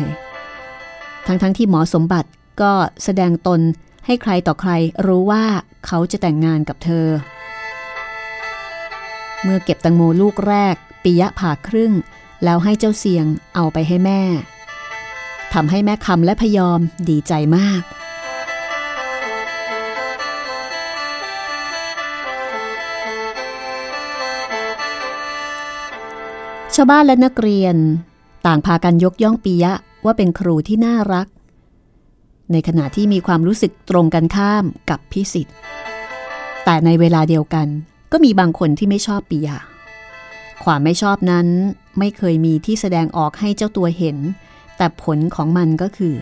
[1.28, 2.30] ทั้งๆทที่หมอสมบัติ
[2.62, 3.62] ก็แสดงตน
[4.06, 4.72] ให้ใครต่อใคร
[5.06, 5.46] รู้ว่า
[5.86, 7.08] เขาจะแต่งงานกับเธอ
[9.44, 11.94] เมื่อเก็บตังโมลูกแรกปียะผ่าครึ่ง
[12.44, 14.22] แล้วให้เจ้าเสียงเอาไปให้แม่
[15.54, 17.82] ทำให้แม่คำและพยอมดีใจมาก
[26.76, 27.76] ชาวบ้านและนักเรียน
[28.46, 29.74] ต่างพากันยกย่องปียะ
[30.06, 31.28] ว่าเป็นครูที่น่ารัก
[32.52, 35.56] ในขณะที่มีความรู้สึกตรงกันข้ามกับพิสิทธิ์
[36.64, 37.68] แต่ในเวลาเดียวกัน
[38.12, 39.58] ก็มีบางคนที่ไม่ชอบปียะ
[40.64, 41.48] ความไม่ชอบนั้น
[42.00, 44.18] ไม่เคยมีที่แสดงออกให้เจ้าตัวเห็น
[44.78, 46.16] แต่ผลของมันก็คือ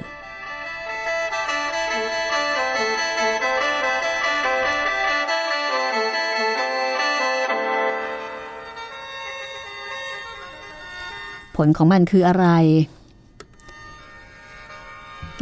[11.56, 12.46] ผลของมันคืออะไร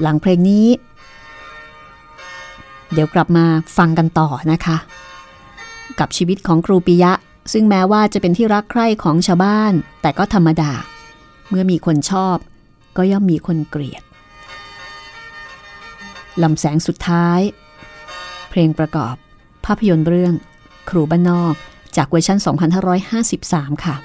[0.02, 0.68] หลังเพลงนี้
[2.94, 3.46] เดี๋ยวกลับมา
[3.78, 4.78] ฟังกันต่อนะคะ
[6.00, 7.14] กับชีวิตของครูปิยะ
[7.54, 10.72] ซึ่งแม้ว่าจะเป็นที่รักใคร่ของชาวบ้าน แต่ก็ธรรมดา
[11.50, 12.38] เมื่อมีคนชอบ
[12.98, 14.04] ก็ย่อมมีคนเกลียด
[16.44, 17.40] ลำแสงสุดท้าย
[18.50, 19.16] เพลงประกอบ
[19.66, 20.34] ภาพยนตร์เรื่อง
[20.90, 21.54] ครูบ้านนอก
[21.98, 22.38] จากเวอร์ชัน
[23.12, 23.96] 2553 ค่ะ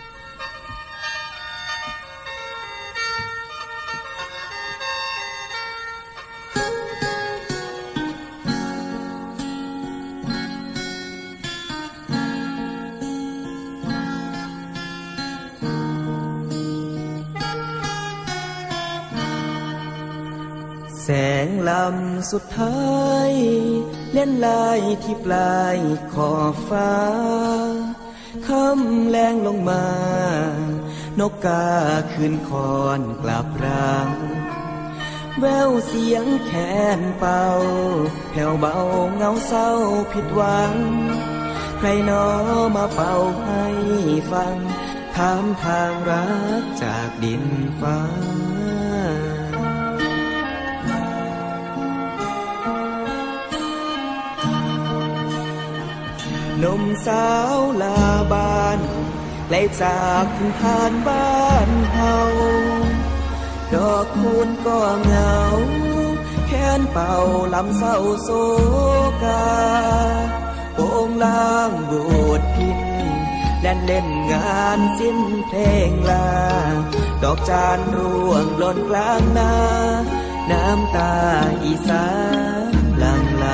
[25.04, 25.78] ที่ปลาย
[26.14, 26.94] ขอบฟ้า
[28.46, 29.86] คำแรงลงมา
[31.20, 31.66] นกกา
[32.12, 34.10] คืนคอนกลับรัง
[35.40, 36.52] แววเสียงแค
[36.98, 37.46] นเป่า
[38.30, 38.76] แผ่วเบา
[39.16, 39.70] เงาเศร้า
[40.12, 40.74] ผิดหวัง
[41.78, 42.26] ใครนอ
[42.76, 43.64] มาเป่าให้
[44.32, 44.56] ฟัง
[45.16, 46.26] ถามทางรั
[46.60, 47.44] กจากดิน
[47.80, 47.98] ฟ้า
[56.64, 58.00] นมสาวลา
[58.32, 58.80] บาน
[59.46, 62.16] ไกลจากถึงทานบ้านเฮา
[63.74, 65.38] ดอกคูณก็เหงา
[66.48, 67.14] แค่นเป่า
[67.54, 68.28] ลำเศร้าโศ
[69.24, 69.46] กา
[70.76, 72.04] โองลางบู
[72.40, 72.80] ดพิน
[73.60, 76.28] แล่นเล่นงานสิ้นเพลงลา
[77.22, 79.54] ดอกจานร่วงหล่นกลางนา
[80.50, 81.14] น้ำตา
[81.64, 82.08] อีสา
[82.70, 83.46] นหลังไหล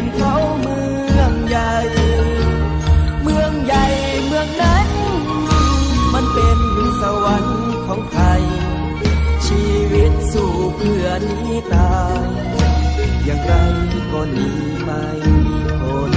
[0.00, 0.80] งินเขาเมื
[1.18, 1.74] องใหญ่
[3.22, 3.84] เมืองใหญ่
[4.26, 4.88] เมืองนั้น
[6.14, 6.58] มันเป็น
[7.00, 8.24] สวรรค์ของใคร
[9.46, 12.26] ชีวิตสู้เพื่อหนี้ตาย
[13.24, 13.52] อย่างไร
[14.12, 14.48] ก็หนี
[14.82, 15.04] ไม่
[15.78, 16.12] พ้น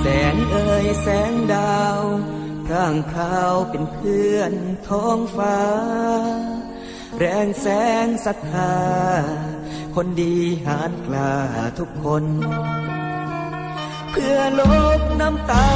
[0.00, 2.02] แสงเอ่ยแสงดาว
[2.72, 4.54] ร่างพราวเป็นเพื่อน
[4.90, 5.60] ท้องฟ้า
[7.18, 7.66] แรงแส
[8.04, 8.74] งศรัทธา
[9.94, 11.34] คนดีหานกล้า
[11.78, 12.24] ทุกคน
[14.10, 14.60] เพื่อล
[14.98, 15.70] บน้ำตา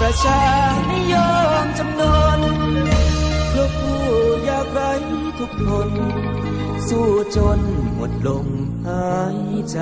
[0.00, 0.42] ประชา
[0.92, 1.14] นิย
[1.62, 2.02] มจำน
[2.38, 2.40] น
[3.50, 4.02] เพื่อผู้
[4.48, 4.92] ยากไร้
[5.40, 5.90] ทุกคน
[6.88, 7.60] สู้จน
[7.94, 8.48] หมดลม
[8.86, 9.38] หาย
[9.72, 9.80] ใจ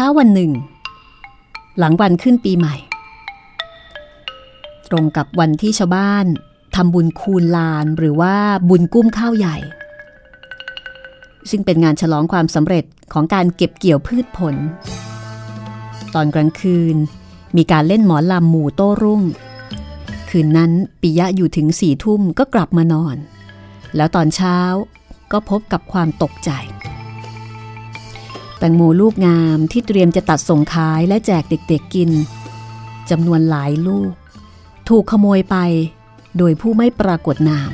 [0.00, 0.52] ช้าวันหนึ่ง
[1.78, 2.76] หลังวันขึ้นปีใหม่
[4.90, 6.26] ตรงกับวันที่ชาวบ้าน
[6.74, 8.36] ทำบุญคูณลานหรือว่า
[8.68, 9.56] บุญกุ้มข้าวใหญ่
[11.50, 14.54] ซึ่งเป็นงานฉลองความสำเร็จของการเก็บเกี่ยวพืชผล
[16.14, 16.96] ตอนกลางคืน
[17.56, 19.22] มีการเล่นหมอลำหมู่โต้รุ่ง
[20.30, 23.16] คืนนั้นปิยะอยู่ถึงสี่ทุ่มก็กลับมานอน
[23.96, 24.58] แล้วตอนเช้า
[25.32, 26.52] ก็พบกับความตกใจ
[28.58, 32.10] แตงโมลูกงามที่เตรียมจะตัดส่งขายและแจกเด็กๆกิน
[33.10, 34.12] จำนวนหลายลูก
[34.88, 35.56] ถูกขโมยไป
[36.38, 37.70] โดยผู้ไม่ปรากฏนาม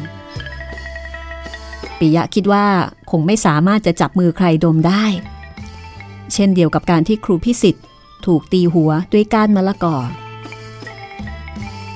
[1.98, 2.66] ปิยะคิดว่า
[3.10, 5.04] คงไม่สามารถจะจับมือใครดมได้
[6.32, 7.84] เช่นเดียวกับการที่ครูพิสิทธิ์
[8.26, 9.96] ถูกตีหัวด้วยก้านมะละกอ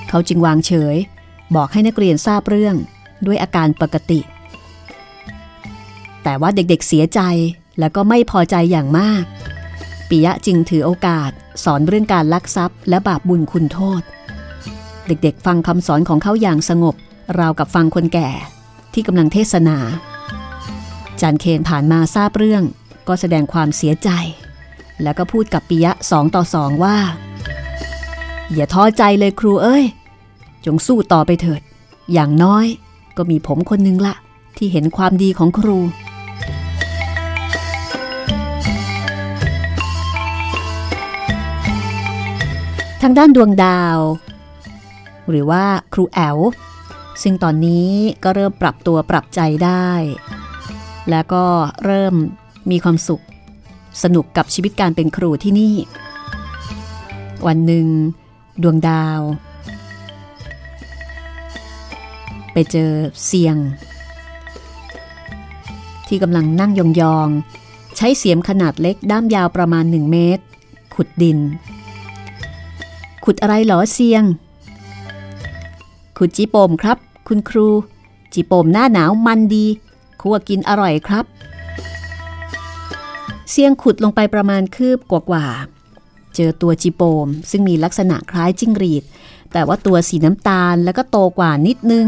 [0.09, 0.95] เขาจึงวางเฉย
[1.55, 2.75] บอกให้นักเรียนทราบเรื่อง
[3.25, 4.19] ด้วยอาการปกติ
[6.23, 7.19] แต่ว่าเด็กๆเสียใจ
[7.79, 9.23] และก็ไม่พอใจอย่างมาก
[10.09, 11.31] ปิยะจึงถือโอกาส
[11.63, 14.01] สอนเรื่องการลักทรัพย์ และบาปบุญคุณโทษ
[15.07, 16.95] เด็กๆ ฟังคำสอนของเขาอย่างสงบ
[17.39, 18.29] ราวกับฟังคนแก่
[18.93, 19.77] ที่กำลังเทศนา
[21.21, 22.63] จานเคนผ่านมาทราบเรื่อง
[23.07, 24.09] ก็แสดงความเสียใจ
[25.03, 26.97] แล้วก็พูดกับปิยะสองต่อสองว่า
[28.53, 29.85] อย่าท้อใจเลยครูเอ้ย
[30.65, 31.61] จงสู้ต่อไปเถิด
[32.13, 32.65] อย่างน้อย
[33.17, 34.15] ก็มีผมคนนึงละ
[34.57, 35.77] ที่เห็นความดีของครู
[43.01, 43.97] ทางด้านดวงดาว
[45.29, 46.37] หรือว่าครูแอล
[47.21, 47.89] ซึ่งตอนนี้
[48.23, 49.91] ก็เริ่มปรับตัวปรับใจได้
[51.09, 51.45] แล้วก็
[51.85, 52.13] เริ่ม
[52.71, 53.23] มีความสุข
[54.03, 55.75] สนุกกับชีวิตการเป็นครูที่นี่
[57.47, 57.87] วันหนึ่ง
[58.63, 59.19] ดวงดาว
[62.53, 62.91] ไปเจอ
[63.25, 63.55] เสียง
[66.07, 66.81] ที่กำลังนั่งย
[67.15, 70.43] องๆ ใช้เสียมขนาดเล็กด้ามยาวประมาณ 1 เมตร
[70.95, 71.39] ขุดดิน
[73.29, 74.23] ขุดอะไรหรอเสียง
[76.17, 77.67] ขุดจีโปมครับ คุณครู
[78.33, 79.65] จีโปมหน้าหนาวมันดี
[80.21, 81.25] คั่วกินอร่อยครับ
[83.51, 89.03] เสียงขุดลงไปประมาณคืบกว่าๆเจอตัวจีโปม ซึ่งมีลักษณะคล้ายจิ้งหรีด
[89.51, 92.07] แต่ว่าตัวสีน้ำตาลแล้วก็โตกว่านิดนึง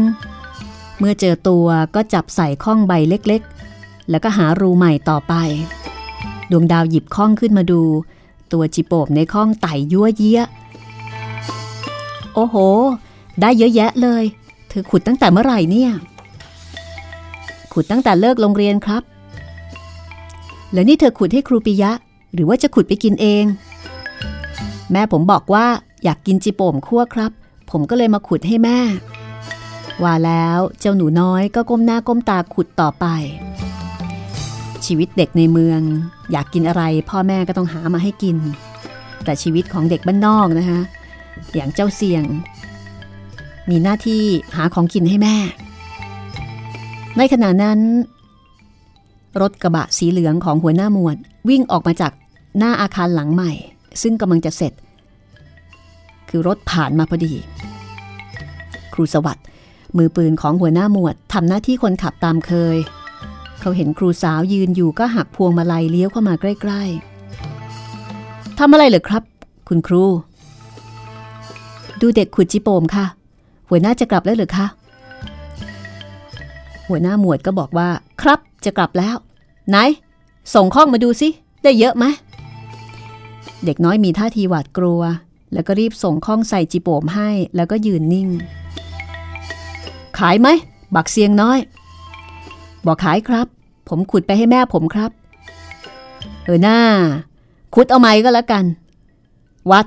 [0.98, 5.34] เมื่อเจอตัวก็จับใส่ข้องใบเล็กๆ แล้วก็หารูใหม่ต่อไป
[6.50, 7.82] ดวงดาวหยิบข้องขึ้นมาดู
[8.52, 10.42] ตัวจีโปมในข้องไต่ยั่วเยี้ย
[12.40, 12.56] อ้โห
[13.40, 14.24] ได้เยอะแยะเลย
[14.68, 15.90] เธอขุดตั้งแต่เมื่อไหร่เนี่ย
[17.72, 19.02] ขุดตั้งแต่เลิกโรงเรียนครับ
[20.72, 21.92] แล้วนี่เธอขุดให้ครูปิยะ
[22.34, 23.44] หรือว่าจะขุดไปกินเอง
[24.92, 25.66] แม่ผมบอกว่า
[26.04, 27.32] อยากกินจิโป่มคั่วครับ
[27.70, 28.78] ผมก็เลยมาขุดให้แม่
[30.02, 33.06] ว่าแล้วเจ้าหนูน้อยก็ก้มหน้าก้มตาขุดต่อไป
[34.86, 35.80] ชีวิตเด็กในเมือง
[36.32, 38.36] อยากกินอะไร พ่อแม่ก็ต้องหามาให้กิน
[39.24, 40.80] แต่ชีวิตของเด็กบ้านนอกนะคะ
[41.54, 42.24] อย่างเจ้าเสียง
[43.70, 44.22] มีหน้าที่
[44.56, 45.36] หาของกินให้แม่
[47.16, 47.80] ในขณะนั้น
[49.40, 51.16] รถกระบะสีเหลืองของหัวหน้าหมวด
[51.48, 52.12] วิ่งออกมาจาก
[52.58, 53.52] หน้าอาคารหลังใหม่
[54.02, 54.72] ซึ่งกำลังจะเสร็จ
[56.28, 57.34] คือรถผ่านมาพอดี
[58.94, 59.44] ครูสวัสด์
[59.96, 62.76] มือปืนของหัวหน้าหมวดทำหน้าที่คนขับตามเคย
[63.60, 66.82] เขาเห็นครูสาวยืนอยู่ก็หักพวงมาลัยเลี้ยวเข้ามาใกล้
[67.70, 69.22] ๆทำอะไรเหรอครับ
[69.68, 70.04] คุณครู
[72.00, 73.06] ดูเด็กขุดจิโปมค่ะ
[73.68, 74.66] หัวหน้าจะกลับแล้วหรือคะ
[76.88, 77.88] หัวหน้าหมวดก็บอกว่า
[78.22, 79.16] ครับจะกลับแล้ว
[79.68, 79.76] ไหน
[80.54, 81.28] ส่งข้องมาดูสิ
[81.62, 82.04] ได้เยอะไหม
[83.64, 85.02] เด็กน้อยมีท่าทีหวาดกลัว
[85.52, 88.28] แล้วก็รีบส่งข้องใส่จิโปมให้ แล้วก็ยืนนิ่ง
[90.18, 90.48] ขายไหม
[90.94, 91.58] บักเสียงน้อย
[92.86, 93.46] บอกขายครับ
[93.88, 95.10] ผมขุดไปให้แม่ผมครับ
[96.44, 96.78] เออหน้า
[97.74, 98.64] ขุดเอาไหมก็แล้วกัน
[99.70, 99.86] วัด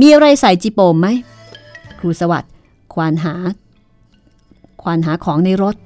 [0.00, 1.08] มีอะไรใส่จิโปมไหม
[2.04, 2.50] รูสวัสด์
[2.94, 3.34] ควานหา
[4.82, 5.76] ควานหาของในรถ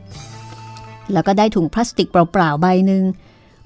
[1.12, 3.04] แล้วก็ได้ถุงพลาสติกเปล่าๆใบหนึ่ง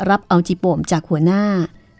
[0.08, 1.42] รับเอาจิโปมจากหัวหน้า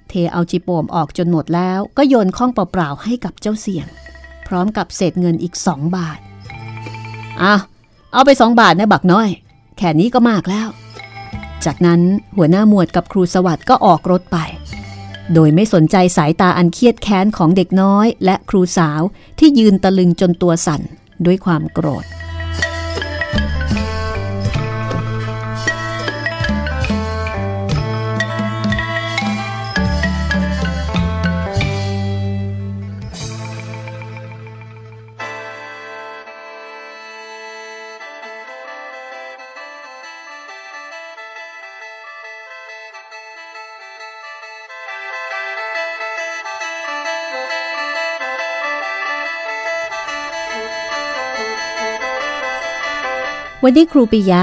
[0.08, 3.86] เทเอาจิโปมออกจนหมดแล้ว ก็โยนข้องเปล่าๆให้กับเจ้าเสี่ยง
[4.48, 6.18] พร้อมกับเศษเงินอีกสองบาท
[7.42, 7.54] อะ
[8.12, 9.28] เอาไปสองบาทนะบักน้อย
[9.78, 10.68] แค่นี้ก็มากแล้ว
[11.64, 12.00] จากนั้น
[12.36, 14.38] หัวหน้าหมวดกับครูสวัสด์ก็ออกรถไป
[15.34, 19.00] โดยไม่สนใจสายตาอันเครียดแค้นของเด็กน้อย และครูสาว
[19.38, 20.82] ที่ยืนตะลึงจนตัวสั่น
[21.26, 22.04] ด้วยความโกรธ
[53.64, 54.42] วันนี้ครูปิยะ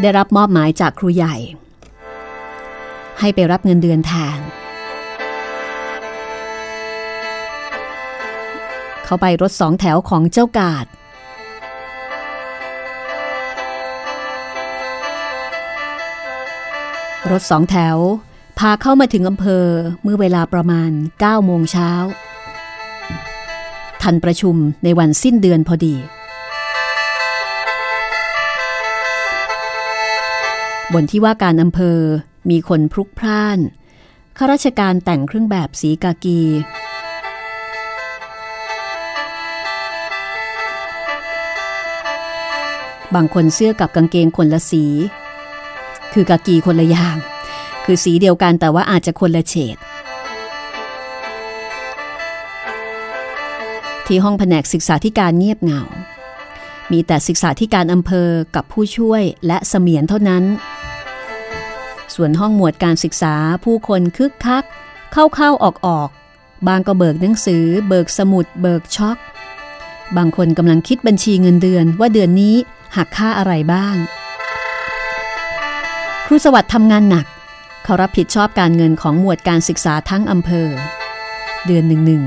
[0.00, 1.36] ได้รับมอบหมายจากครูใหญ่
[3.18, 4.38] ให้ไปรับเงินเดือนแทน
[9.04, 10.86] เขาไปรถสองแถวของเจ้ากาด
[17.30, 17.96] รถสองแถว
[18.58, 19.66] พาเข้ามาถึงอำเภอ
[20.02, 21.90] เมื่อเวลาประมาณ 9 โมงเช้า
[24.02, 25.96] ทันประชุมในวันสิ้นเดือนพอดี
[30.92, 31.98] บนที่ว่าการอำเภอ
[32.50, 33.58] มีคนพลุกพล่าน
[34.36, 36.40] ข้าราชการแต่งเครื่องแบบสีกากี
[43.14, 44.84] บางคนเสื้อกับกางเกงคนละสี
[46.12, 47.16] คือกากีคนละอย่าง
[47.84, 49.76] คือสีเดียวกันแต่ว่าอาจจะคนละเฉด
[54.06, 55.82] ที่ห้องแผนกศึกษาธิการเงียบเหงา
[56.92, 60.44] มีแต่ศึกษาธิการอำเภอกับผู้ช่วยและเสมียนเท่านั้น
[62.14, 64.64] ส่วนห้องหมวดการศึกษาผู้คนคึกคัก
[65.12, 69.16] เข้าๆออกๆบางก็เบิกหนังสือ เบิกสมุด เบิกช็อก
[70.16, 72.56] บางคนกำลังคิดบัญชีเงินเดือนว่าเดือนนี้
[72.96, 73.96] หักค่าอะไรบ้าง
[76.26, 77.26] ครูสวัสดิ์ทำงานหนัก
[77.84, 80.68] เขารับผิดชอบการเงินของหมวดการศึกษาทั้งอำเภอ
[81.66, 82.22] เดือนหนึ่งหนึ่ง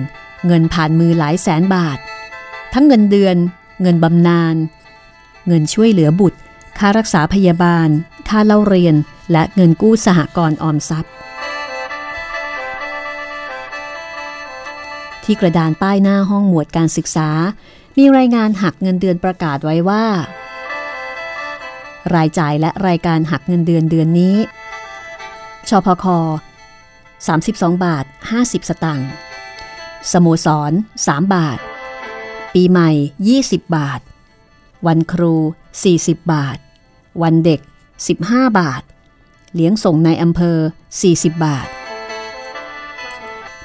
[0.48, 1.98] เงินผ่านมือหลายแสนบาท
[2.74, 3.36] ทั้งเงินเดือน
[3.82, 4.56] เงินบำนาญ
[5.48, 6.40] เงินช่วยเหลือบุตร
[6.78, 7.90] ค่ารักษาพยาบาล
[8.30, 8.96] ค่าเล่าเรียน
[9.32, 11.14] และเงินกู้สหกรณ์ออมทรัพย์
[15.24, 17.30] ที่กระดานป้ายหน้าห้องหมวดการศึกษา
[17.98, 20.06] มีรายงานหักเงินเดือนประกาศไว้ว่า
[22.16, 24.36] รายจ่ายและรายการหักเงินเดือนเดือนนี้
[25.70, 26.06] ชพค
[27.36, 28.06] 32 บาท
[28.38, 29.10] 50 สตางค์
[30.12, 30.72] สโมสร
[31.06, 31.60] 3 บาท
[32.54, 32.90] ปีใหม่
[33.32, 34.02] 20 บาท
[34.88, 35.34] วันครู
[35.84, 36.58] 40 บาท
[37.22, 37.60] วันเด็ก
[38.10, 38.84] 15 บาท
[39.56, 40.58] เลี้ยงส่งในอำเภอ
[41.02, 41.68] 40 บาท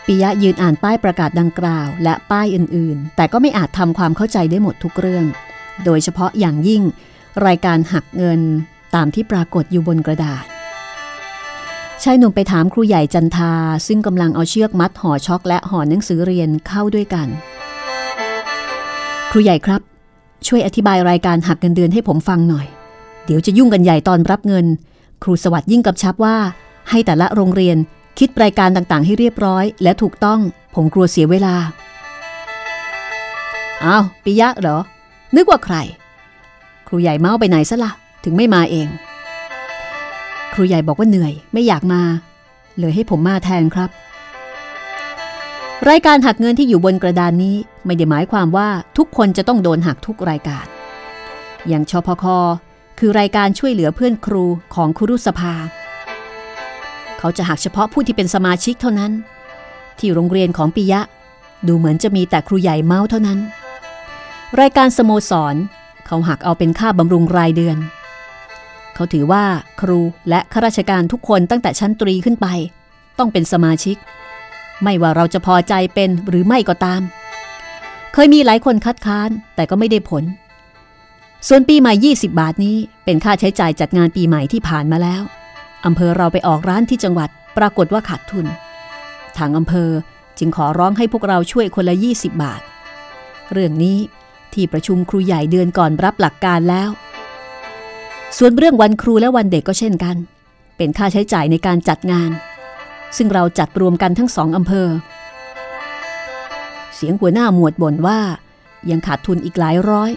[0.06, 5.26] ปิยะยืนอ่านป้ายประกาศดังกล่าว และป้ายอื่นๆ แต่ก็ไม่อาจทำความเข้าใจได้หมดทุกเรื่อง
[5.84, 6.82] โดยเฉพาะอย่างยิ่ง
[7.46, 8.40] รายการหักเงิน
[8.94, 10.44] ตามที่ปรากฏอยู่บนกระดาษ
[12.02, 13.52] ชายหนุ่มไปถามครูใหญ่จันทา
[13.86, 17.28] ซึ่งกำลังเอาเชือกมัดห่อช็อกและห่อหนังสือเรียนเข้าด้วยกัน
[19.30, 19.80] ครูใหญ่ครับ
[20.46, 22.66] ช่วยอธิบายรายการหักเงินเดือนให้ผมฟังหน่อย
[23.26, 24.66] เดี๋ยวจะยุ่งกันใหญ่ตอนรับเงิน
[25.22, 26.36] ครูสวัสดิ์ยิ่งกับชับว่า
[26.90, 27.76] ให้แต่ละโรงเรียน
[28.18, 30.40] คิดรายการต่างๆ ให้เรียบร้อย และถูกต้อง
[30.74, 31.54] ผมกลัวเสียเวลา
[33.84, 34.78] อ้าวปิยะเหรอ
[35.36, 35.76] นึกว่าใคร
[36.86, 37.92] ครูใหญ่เมาไปไหนซะละ่ะ
[38.24, 38.88] ถึงไม่มาเอง
[40.52, 42.02] ครูใหญ่บอกว่าเหนื่อยไม่อยากมา
[42.78, 43.90] เลยให้ผมมาแทนครับ
[45.88, 50.66] รายการหักเงินที่อยู่บนกระดานนี้ไม่ได้หมายความว่าทุกคนจะต้องโดนหักทุกรายการ
[51.68, 52.24] อย่างชพค
[53.02, 54.44] คือรายการช่วยเหลือเพื่อนครู
[54.74, 55.54] ของครุสภา
[57.18, 59.12] เขาจะหักเฉพาะผู้ที่เป็นสมาชิกเท่านั้น
[59.98, 61.00] ที่โรงเรียนของปิยะ
[61.66, 63.38] ดูเหมือนจะมีแต่ครูใหญ่เมาส์เท่านั้น
[64.60, 65.54] รายการสโมสร
[66.06, 67.76] เขาหักเอาเป็นค่าบำรุงรายเดือน
[68.94, 69.44] เขาถือว่า
[69.80, 72.46] ครูและข้าราชการทุกคนตั้งแต่ชั้นตรีขึ้นไป
[73.18, 73.96] ต้องเป็นสมาชิก
[74.82, 77.02] ไม่ว่าเราจะพอใจเป็นหรือไม่ก็ตาม
[78.12, 80.24] เคยมีหลายคนคัดค้านแต่ก็ไม่ได้ผล
[81.48, 85.22] ส่วนปีใหม่ 20 บาทนี้เป็นค่าใช้จ่ายจัดงานปีใหม่ที่ผ่านมาแล้ว
[85.86, 88.46] อำเภอเราไปออกร้านที่จังหวัดปรากฏว่าขาดทุน
[89.36, 89.90] ทางอำเภอ
[90.38, 92.60] จึงขอร้องให้พวกเราช่วยคนละ 20 บาท
[93.52, 93.98] เรื่องนี้
[94.52, 96.90] ที่ประชุมครูใหญ่เดือนก่อนรับหลักการแล้ว
[98.38, 100.16] ส่วนเรื่องวันครูและวันเด็กก็เช่นกัน
[100.76, 102.30] เป็นค่าใช้จ่ายในการจัดงาน
[103.16, 104.88] ซึ่งเราจัดรวมกันทั้งสองอำเภอ
[106.94, 108.20] เสียงหัวหน้าหมวดบ่นว่า
[108.90, 110.10] ยังขาดทุนอีกหลายร้อย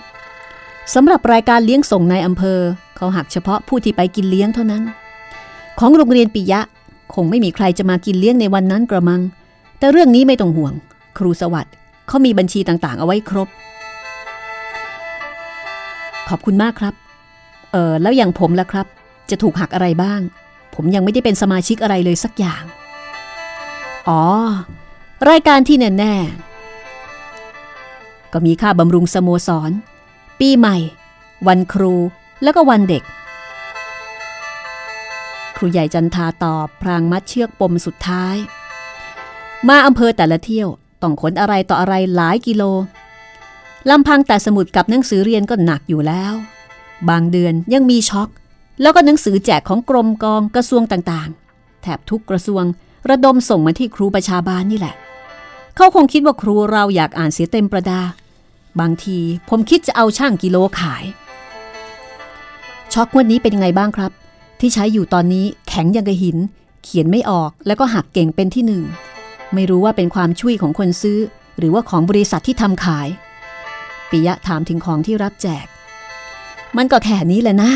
[0.92, 2.60] สำหรับรายการเลี้ยงส่งในอำเภอ
[2.96, 4.84] เขาหักเฉพาะผู้ที่ไปกินเลี้ยงเท่านั้น
[5.80, 6.62] ของโรงเรียนปิยะ
[7.14, 9.22] คงไม่มีใครจะมากินเลี้ยงในวันนั้นกระมัง
[9.78, 10.74] แต่เรื่องนี้ไม่ต้องห่วง
[11.18, 11.74] ครูสวัสด์
[12.08, 13.48] เขามีบัญชีต่างๆ เอาไว้ครบ
[16.30, 16.94] ขอบคุณมากครับ
[17.72, 18.88] เออแล้วอย่างผมล่ะครับ
[19.30, 20.20] จะถูกหักอะไรบ้าง
[20.76, 22.64] ผมยังไม่ได้เป็นสมาชิกอะไรเลยสักอย่าง
[24.10, 24.24] อ๋อ
[25.30, 29.72] รายการที่แน่ๆก็มีค่าบำรุงสโมสร
[30.40, 30.78] ปีใหม่
[31.48, 31.94] วันครู
[32.44, 33.04] แล้วก็วันเด็ก
[35.56, 38.36] ครูใหญ่จันทาตอบพรางมัดเชือกปมสุดท้าย
[39.68, 40.68] มาอำเภอแต่ละเที่ยว
[41.02, 42.64] ต้องขนอะไรต่ออะไรหลายกิโล
[43.90, 46.34] ลำพังแต่สมุดกับหนังสือเรียนก็หนักอยู่แล้ว
[47.10, 48.30] บางเดือนยังมีช็อก
[48.82, 52.64] แล้วก็หนังสือแจกของกรมกองกระทรวงต่างๆ แถบทุกกระทรวง
[53.10, 54.96] ระดมส่งมาที่ครูประชาบาลนี่แหละ
[55.76, 58.02] เขาคงคิดว่าครูเราอยากอ่านเสียเต็มประดา
[58.80, 59.20] บางที
[59.50, 61.04] ผมคิดจะเอาช่างกิโลขาย
[62.94, 64.12] ช็อกวันนี้เป็นยังไงบ้างครับ
[64.60, 66.38] ที่ใช้อยู่ตอนนี้แข็งยังกระหิน
[66.84, 68.84] เขียนไม่ออกแล้วก็หักเก่งเป็นที่หนึ่ง
[69.54, 71.20] ไม่รู้ว่าเป็นความช่วยของคนซื้อ
[71.58, 73.08] หรือว่าของบริษัทที่ทำขาย
[74.10, 75.66] ปิยะถามถึงของที่รับแจก
[76.78, 77.72] มันก็แค่นี้แหละนะ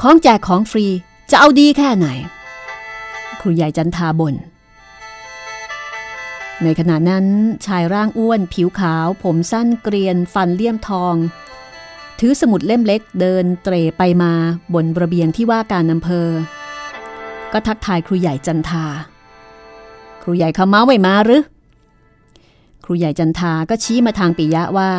[0.00, 0.86] ของแจกของฟรี
[1.30, 2.08] จะเอาดีแค่ไหน
[3.40, 4.34] ครูใหญ่จันทาบน่น
[6.62, 7.26] ในขณะนั้น
[7.66, 11.14] ชายร่างอ้วน ผิวขาว ผมสั้นเกรียน ฟันเลี่ยมทอง
[12.18, 14.32] ถือสมุดเล่มเล็กเดินเตรไปมา
[14.74, 16.28] บนระเบียงที่ว่าการอำเภอ
[17.52, 18.84] ก็ทักทายครูใหญ่จันทา
[20.22, 21.42] ครูใหญ่ขม้าไม่มาหรือ
[22.84, 24.90] ครูใหญ่จันทาก็ชี้มาทางปิยะว่า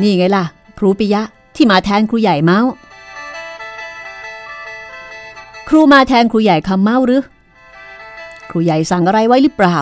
[0.00, 0.44] นี่ไงล่ะ
[0.78, 1.22] ครูปิยะ
[1.56, 2.70] ที่มาแทนครูใหญ่เมาส์
[5.68, 7.22] ครูมาแทนครูใหญ่คำเมาหรือ
[8.50, 9.76] ครูใหญ่สั่งอะไรไว้หรือเปล่า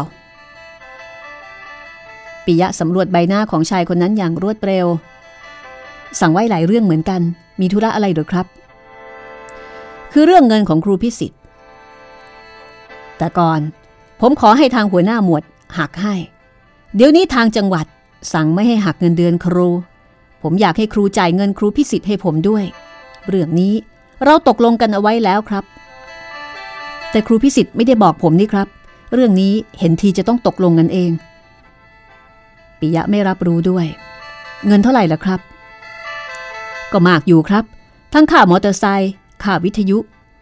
[2.44, 4.86] ปิยะสำรวจใบหน้าของชายคนนั้นอย่างรวดเร็ว
[6.20, 7.20] สั่งไว้หลายเรื่องเหมือนกัน
[7.60, 8.46] มีธุระอะไรหรือครับ
[10.12, 11.38] คือเรื่องเงินของครูพิสิทธิ์
[13.18, 13.60] แต่ก่อน
[14.20, 15.42] ผมขอให้ทางหัวหน้าหมวด
[15.78, 16.14] หักให้
[16.96, 17.86] เดี๋ยวนี้ทางจังหวัด
[18.32, 19.68] สั่งไม่ให้หักเงินเดือนครู
[20.42, 22.64] ผมอยากให้ครูจ่ายเงินครูพิสิทธิ์ให้ผมด้วย
[23.28, 23.74] เรื่องนี้
[24.24, 25.64] เราตกลงกันเอาไว้แล้วครับ
[27.10, 28.68] แต่ครูพิสิทธิ์ไม่ได้บอกผมนี่ครับ
[29.14, 31.10] เรื่องนี้เห็นทีจะต้องตกลงกันเอง
[32.80, 33.86] ปิยะไม่รับรู้ด้วย
[34.66, 35.40] เงินเท่าไหร่ล่ะครับ
[36.92, 37.64] ก็มากอยู่ครับ
[38.14, 39.12] ทั้งค่ามอเตอร์ไซค์
[39.42, 39.98] ค่าวิทยุ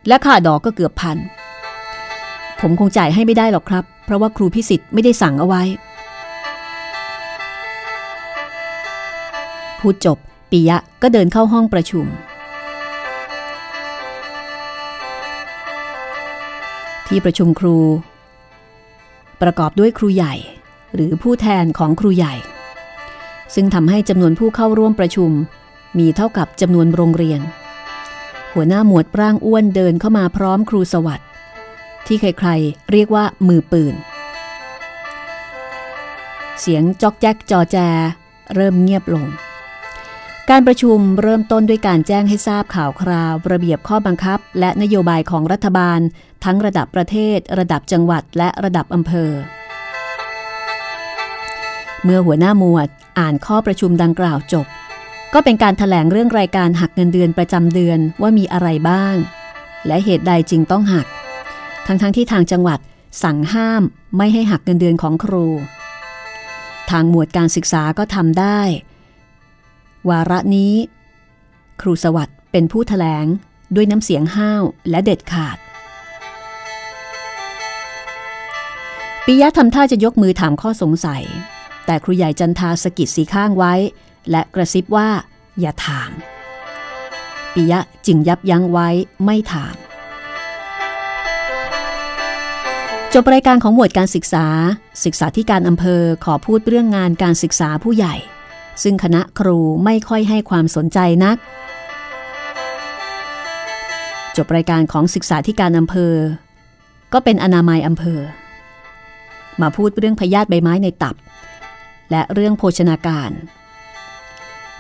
[0.09, 1.17] และค่าดอกก็เกือบพัน
[2.61, 5.63] ผมคงจ่ายให้ไม่ได้หรอกครับ เพราะว่าครูพิสิทธิ์ไม่ได้สั่งเอาไว้
[9.79, 10.19] พูดจบ
[10.51, 12.07] ปิยะก็เดินเข้าห้องประชุม
[17.07, 17.77] ที่ประชุมครู
[19.43, 20.35] ประกอบด้วยครูใหญ่
[20.95, 22.35] หรือผู้แทนของครูใหญ่
[23.55, 25.31] ซึ่งทำให้จำนวนผู้เข้าร่วมประชุม
[25.99, 27.41] มีเท่ากับจำนวนโรงเรียน
[28.55, 31.27] หัวหน้าหมวดร่างอ้วนเดินเข้ามาพร้อมครูสวัสด์
[32.07, 33.95] ที่ใครๆ เรียกว่ามือปืน
[36.61, 37.77] เสียงจอกแจ๊กจอแจ
[38.55, 39.27] เริ่มเงียบลง
[40.51, 46.01] การประชุมเริ่มต้นด้วยการแจ้งให้ทราบข่าวคราว ระเบียบข้อบังคับ และนโยบายของรัฐบาล
[46.45, 49.31] ทั้งระดับประเทศ ระดับจังหวัดและระดับอำเภอ
[52.05, 52.89] เมื่อหัวหน้าหมวด
[53.19, 54.67] อ่านข้อประชุมดังกล่าวจบ
[55.35, 59.17] ก็เป็นการถแถลงเรื่องรายการหักเงินเดือนประจำเดือนว่ามีอะไรบ้าง
[59.87, 61.07] และเหตุใดจึงต้องหัก
[61.87, 62.79] ทั้งๆทที่ทางจังหวัด
[63.23, 63.83] สั่งห้าม
[64.17, 65.47] ไม่ให้หักเงินเดือนของครู
[66.91, 68.61] ทางหมวดการศึกษาก็ทำได้
[70.09, 70.75] วาระนี้
[71.81, 73.27] ครูสวัสด์เป็นผู้ถแถลง
[73.75, 75.59] ด้วยน้ำเสียงห้าวและเด็ดขาด
[79.25, 81.25] ปิยะทำท่าจะยกมือถามข้อสงสัย
[81.91, 83.75] แต่ครูใหญ่จันทาสกิดสีข้างไว้
[84.31, 85.09] และกระซิบว่า
[85.61, 86.11] อย่าถาม
[87.55, 88.89] ปิยะจึงยับยั้งไว้
[89.25, 89.75] ไม่ถาม
[93.15, 94.47] จบรายการของหมวดการศึกษา
[95.05, 98.15] ศึกษาที่การอำเภอขอพูดเรื่องงานการศึกษาผู้ใหญ่
[98.83, 101.37] ซึ่งคณะครูไม่ค่อยให้ความสนใจนัก
[104.37, 106.15] จบรายการของศึกษาที่การอำเภอ
[107.13, 108.21] ก็เป็นอนามัยอำเภอ
[109.61, 111.15] มาพูดเรื่องพยาธิใบไม้ในตับ
[112.11, 113.31] และเรื่องโภชนาการ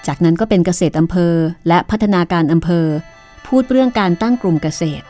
[0.07, 1.35] จากนั้นก็เป็นเกษตรอำเภอ
[1.69, 2.87] และพัฒนาการอำเภอ
[3.47, 5.05] พูดเรื่องการตั้งกลุ่มเกษตร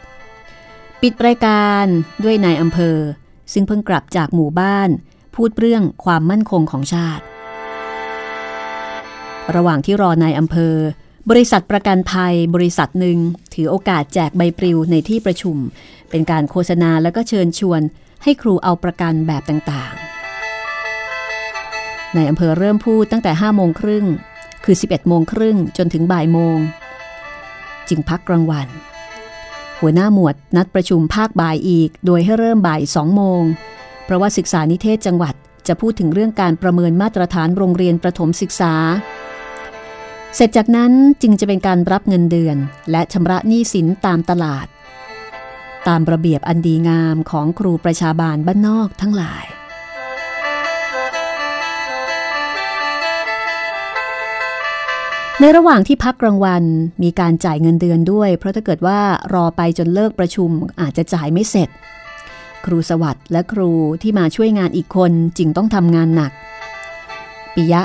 [1.02, 1.84] ปิดรายการ
[2.24, 2.98] ด้วยนายอำเภอ
[3.52, 4.88] ซึ่งเพิ่งกลับจากหมู่บ้าน
[5.36, 7.24] พูดเรื่องความมั่นคงของชาติ
[9.54, 10.74] ระหว่างที่รอนายอำเภอ
[11.30, 13.18] บริษัทประกันภัยบริษัทหนึ่ง
[13.54, 15.56] ถือโอกาสแจกใบปลิวในที่ประชุม
[16.10, 17.80] เป็นการโฆษณาแล้วก็เชิญชวน
[18.22, 20.07] ให้ครูเอาประกันแบบต่างๆ
[22.14, 24.06] ในอำเภอเริ่มพูดตั้งแต่5โมงครึ่ง
[24.64, 26.58] คือ 11โมงครึ่งจนถึงบ่ายโมง
[27.88, 28.68] จึงพักกลางวัน
[29.80, 33.42] หัวหน้าหมวดนัดประชุมภาคบ่ายอีก โดยให้เริ่มบ่าย2โมง
[34.04, 35.34] เพราะว่าศึกษานิเทศจังหวัด
[35.68, 38.74] จะพูดถึงเรื่องการประเมินมาตรฐานโรงเรียนประถมศึกษา
[40.34, 40.92] เสร็จจากนั้น
[41.22, 42.56] จึงจะเป็นการรับเงินเดือน
[42.90, 44.66] และชำระหนี้สินตามตลาด
[45.88, 49.44] ตามระเบียบอันดีงามของครูประชาบาลบ้านนอกทั้งหลาย
[55.40, 56.64] ในระหว่างที่พักกลางวัน
[57.02, 59.00] มีการจ่ายเงินเดือนด้วย เพราะถ้าเกิดว่า
[59.34, 61.68] รอไปจนเลิกประชุมอาจจะจ่ายไม่เสร็จ
[62.64, 63.70] ครูสวัสด์และครู
[64.02, 66.32] ที่มาช่วยงานอีกคนจึงต้องทำงานหนัก
[67.54, 67.82] ปิยะ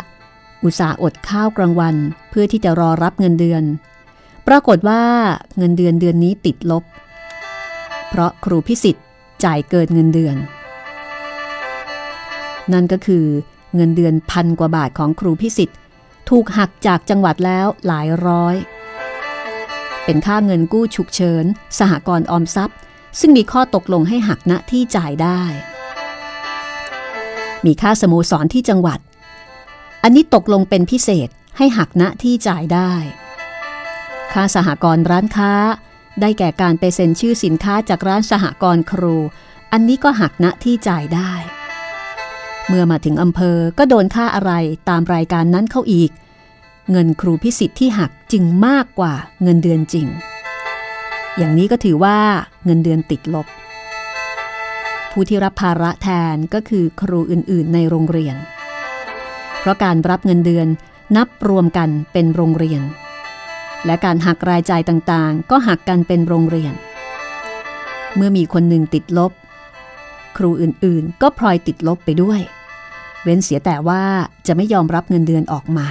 [0.64, 1.96] อุตส่าห์อดข้าวกลางวัน
[2.30, 3.64] เพื่อที่จะรอรับเงินเดือน
[4.48, 5.04] ปรากฏว่า
[5.58, 6.84] เงินเดือนเดือนนี้ติดลบ
[8.10, 9.06] เพราะครูพิสิทธิ์
[9.44, 10.36] จ่ายเกินเงินเดือน
[12.74, 13.26] นั่นก็คือ
[13.76, 15.78] เงินเดือนพันกว่าบาทของครูพิสิทธิ์
[16.30, 18.56] ถูกหักจากจังหวัดแล้วหลายร้อย
[20.06, 21.46] เป็นค่าเงินกู้ฉุกเฉิน
[21.80, 22.78] สหกรณ์ออมทรัพย์
[23.20, 25.42] ซึ่งมีข้อตกลงให้หักณที่จ่ายได้
[27.66, 29.00] มีค่าสโมสรที่จังหวัด
[30.04, 32.94] อันนี้ตกลงเป็นพิเศษให้หักณที่จ่ายได้
[34.34, 35.54] ค่าสหกรณ์ร้านค้า
[36.22, 39.16] ได้แก่การไปเซ็นชื่อสินค้าจากร้านสหกรณ์ครู
[39.72, 41.34] อันนี้ก็หักณที่จ่ายได้
[42.68, 44.52] เมื่อมาถึงอำเภอก็โดนค่าอะไร
[44.90, 46.12] ตามรายการนั้นเข้าอีก
[46.92, 50.08] เงินครูพิสิทธิ์ที่หักจึงมากกว่าเงินเดือนจริง
[51.38, 52.18] อย่างนี้ก็ถือว่า
[52.66, 53.48] เงินเดือนติดลบ
[55.12, 58.36] ผู้ที่รับภาระแทนก็คือครูอื่นๆ ในโรงเรียน
[59.60, 60.68] เพราะการรับเงินเดือน
[61.18, 62.82] นับรวมกันเป็นโรงเรียน
[63.86, 66.74] และการหักรายจ่ายต่างๆ ก็หักกันเป็นโรงเรียน
[68.16, 69.32] เมื่อมีคนหนึ่งติดลบ
[70.38, 72.40] ครูอื่นๆ ก็พลอยติดลบไปด้วย
[73.24, 74.04] เว้นเสียแต่ว่า
[74.48, 75.90] จะไม่ยอมรับเงินเดือนออกมา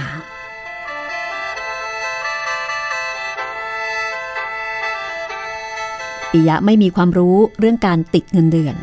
[6.31, 8.75] ปิยะไม่มีความรู้เรื่องการติดเงินเดือน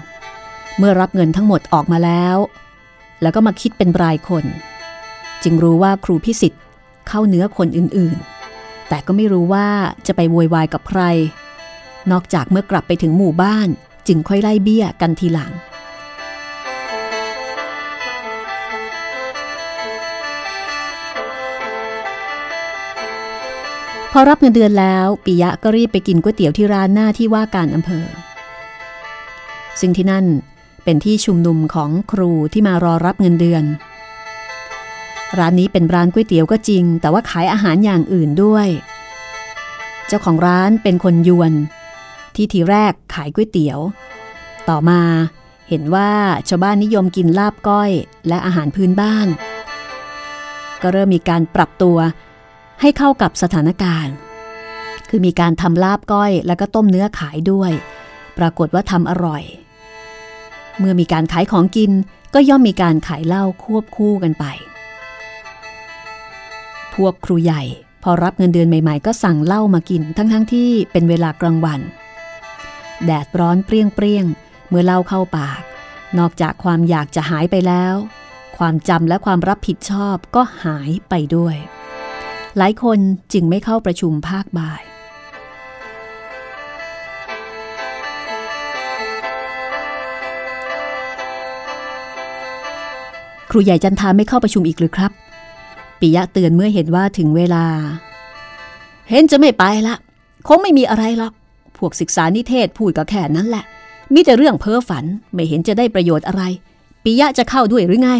[0.78, 2.36] เมื่อรับเงินทั้งหมดออกมาแล้ว
[3.22, 4.44] แล้วก็มาคิดเป็นรายคน
[5.42, 6.62] จึงรู้ว่าครูพิสิทธิ์
[7.08, 9.66] เข้าเนื้อคนอื่นๆ แต่ก็ไม่รู้ว่า
[10.06, 11.02] จะไปโวยวายกับใคร
[12.10, 13.68] นอกจากเมื่อกลับไปถึงหมู่บ้าน
[14.06, 15.52] จึงค่อยไล่เบี้ยกันทีหลัง
[24.12, 28.06] พอรับเงินเดือนแล้วปิยะก็รีบไปกินก๋วยเตี๋ยวที่ร้านหน้าที่ว่าการอำเภอ
[29.80, 30.26] ซึ่งที่นั่น
[30.84, 33.64] เป็นที่ชุมนุมของครูที่มารอรับเงินเดือน
[35.38, 38.68] ร้านนี้เป็นร้านก๋วยเตี๋ยวก็จริง แต่ว่าขายอาหารอย่างอื่นด้วย
[40.06, 41.52] เจ้าของร้านเป็นคนยวน
[42.34, 43.78] ที่ทีแรกขายก๋วยเตี๋ยว
[44.68, 45.02] ต่อมา
[45.68, 46.10] เห็นว่า
[46.48, 47.90] ชาวบ้านนิยมกินลาบก้อย
[48.28, 49.28] และอาหารพื้นบ้าน
[50.82, 51.98] ก็เริ่มมีการปรับตัว
[52.80, 54.14] ให้เข้ากับสถานการณ์
[55.08, 57.72] คือมีการทำลาบก้อยแล้วก็ต้มเนื้อขายด้วย
[58.38, 59.42] ปรากฏว่าทำอร่อย
[60.78, 61.90] เมื่อมีการขายของกิน
[62.34, 64.44] ก็ย่อมมีการขายเหล้าควบคู่กันไป
[66.94, 67.62] พวกครูใหญ่
[68.02, 71.80] พอรับเงินเดือนใหม่ ๆ ก็สั่งเหล้ามากินทั้งๆทที่เป็นเวลากลางวัน
[73.06, 75.60] แดดร้อนเปรี้ยงๆเมื่อเล้าเข้าปาก
[76.18, 77.94] นอกจากความอยากจะหายไปแล้ว
[78.58, 81.56] ความจำและความรับผิดชอบก็หายไปด้วย
[82.56, 82.98] หลายคน
[83.32, 84.82] จึงไม่เข้าประชุมภาคบ่าย
[93.50, 95.12] ครูใหญ่จันทาไม่เข้าประชุมอีกหรือครับ
[96.00, 97.64] ปิยะเตือนเมื่อเห็นว่าถึงเวลา
[99.08, 99.96] เห็นจะไม่ไปละ
[100.48, 101.32] คงไม่มีอะไรหรอก
[101.80, 103.64] พวกศึกษานิเทศพูดก็แค่นั้นแหละ
[104.14, 106.42] มีแต่เรื่องเพ้อฝันไม่เห็นจะได้ประโยชน์อะไร
[107.04, 108.10] ปิยะจะเข้าด้วยหรือไง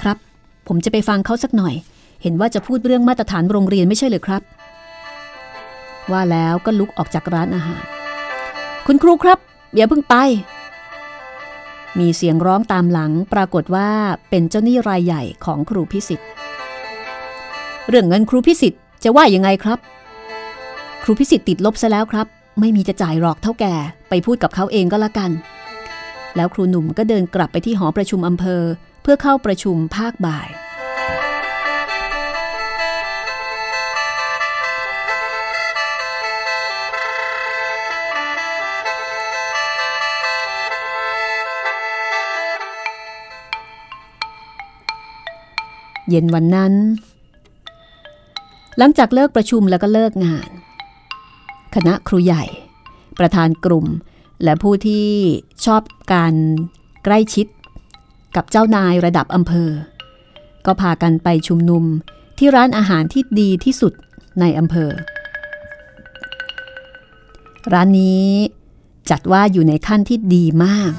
[0.00, 0.16] ครับ
[0.66, 1.74] ผมจะไปฟังเขาสักหน่อย
[2.22, 4.42] เห็นว่าจะพูดเรื่องมาตรฐานโรงเรียนไม่ใช่หรือครับ
[6.10, 7.82] ว่าแล้วก็ลุกออกจากร้านอาหาร
[8.86, 9.38] คุณครูครับ
[9.74, 10.14] อย่าเพิ่งไป
[11.98, 13.88] มีเสียงร้องตามหลังปรากฏว่า
[14.30, 16.28] เป็นเจ้าหนี้รายใหญ่ของครูพิสิทธิ์
[17.88, 19.78] เรื่องเงินครูพิสิทธิ์จะว่ายังไงครับ
[21.02, 22.26] ครูพิสิทธิ์ติดลบซะแล้วครับ
[22.58, 23.74] ไม่มีจะจ่ายหรอกเท่าแก่
[24.08, 25.30] ไปพูดกับเขาเองก็แล้วกัน
[26.36, 28.62] แล้วครูหนุ่มก็เดินกลับไปที่หอประชุมอำเภอ
[29.02, 30.48] เพื่อเข้าประชุมภาคบ่าย
[46.08, 46.74] เย็นวันนั้น
[48.78, 50.50] หลังจากเลิกประชุมแล้วก็เลิกงาน
[51.74, 52.44] คณะครูใหญ่
[53.18, 53.86] ประธานกลุ่ม
[54.44, 55.08] และผู้ที่
[55.64, 56.34] ชอบการ
[57.04, 57.46] ใกล้ชิด
[58.36, 59.70] กับเจ้านายระดับอำเภอ
[60.66, 61.84] ก็พากันไปชุมนุม
[62.38, 63.92] ที่ร้านอาหารที่ดีที่สุด
[64.40, 64.90] ในอำเภอ
[67.72, 68.28] ร้านนี้
[69.10, 70.92] จัดว่าอยู่ในขั้นที่ดีมาก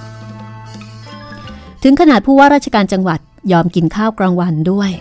[1.83, 3.19] ถึงขนาดผู้ว่าราชการจังหวัด
[3.51, 4.91] ยอมกินข้าวกลางวันด้วย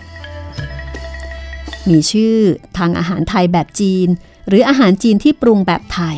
[1.89, 2.35] มีชื่อ
[2.77, 4.07] ทางอาหารไทยแบบจีน
[4.51, 6.17] หรืออาหารจีนที่ปรุงแบบไทย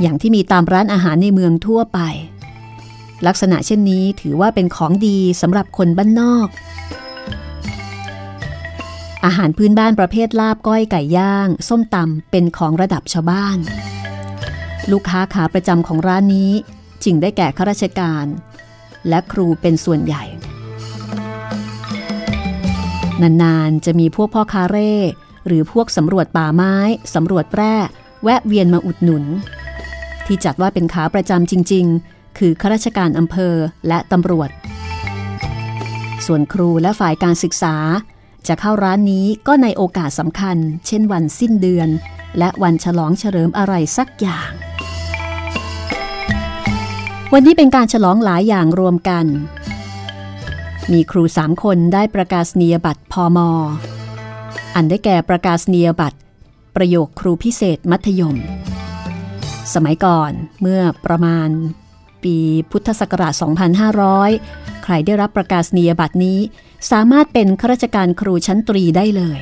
[0.00, 2.00] อย่างที่มีตามร้านอาหารในเมืองทั่วไป
[3.26, 6.48] ลักษณะเช่นนี้ถือว่าเป็นของดีสำหรับคนบ้านนอก
[9.24, 13.58] อาหารพื้นบ้านประเภทลาบก้อยไก่ย่าง ส้มตำเป็นของระดับชาวบ้าน
[14.90, 16.52] ลูกค้าขาประจำของร้านนี้
[17.04, 18.26] จึงได้แก่ข้าราชการ
[19.08, 20.24] และครูเป็นส่วนใหญ่
[23.22, 24.94] นานๆ จะมีพวกพ่อคาเร่
[25.46, 26.76] หรือพวกสำรวจป่าไม้
[27.14, 27.76] สำรวจแร่
[28.22, 29.24] แวะเวียนมาอุดหนุน
[30.26, 33.54] ที่จัดว่าเป็นขาประจำจริง ๆ คือข้าราชการอำเภอ
[33.88, 34.50] และตำรวจ
[36.26, 37.76] ส่วนครูและฝ่ายการศึกษา
[38.48, 41.88] จะเข้าร้านนี้ก็ในโอกาสสำคัญ เช่นวันสิ้นเดือน
[42.38, 44.50] และวันฉลองเฉลิมอะไรสักอย่าง
[47.32, 49.26] วันนี้เป็นการฉลองหลายอย่างรวมกัน
[50.92, 53.50] มีครูสามคนได้ประกาศนียบัตรพอมอ
[54.74, 56.18] อันได้แก่ประกาศนียบัตร
[56.76, 58.36] ประโยคครูพิเศษมัธยม
[59.74, 61.48] สมัยก่อนเมื่อประมาณ
[62.22, 62.36] ปี
[62.70, 63.32] พุทธศักราช
[64.08, 66.38] 2500 ใครได้รับประกาศนียบัตรนี้
[66.90, 69.40] สามารถเป็นข้าราชการครูชั้นตรีได้เลย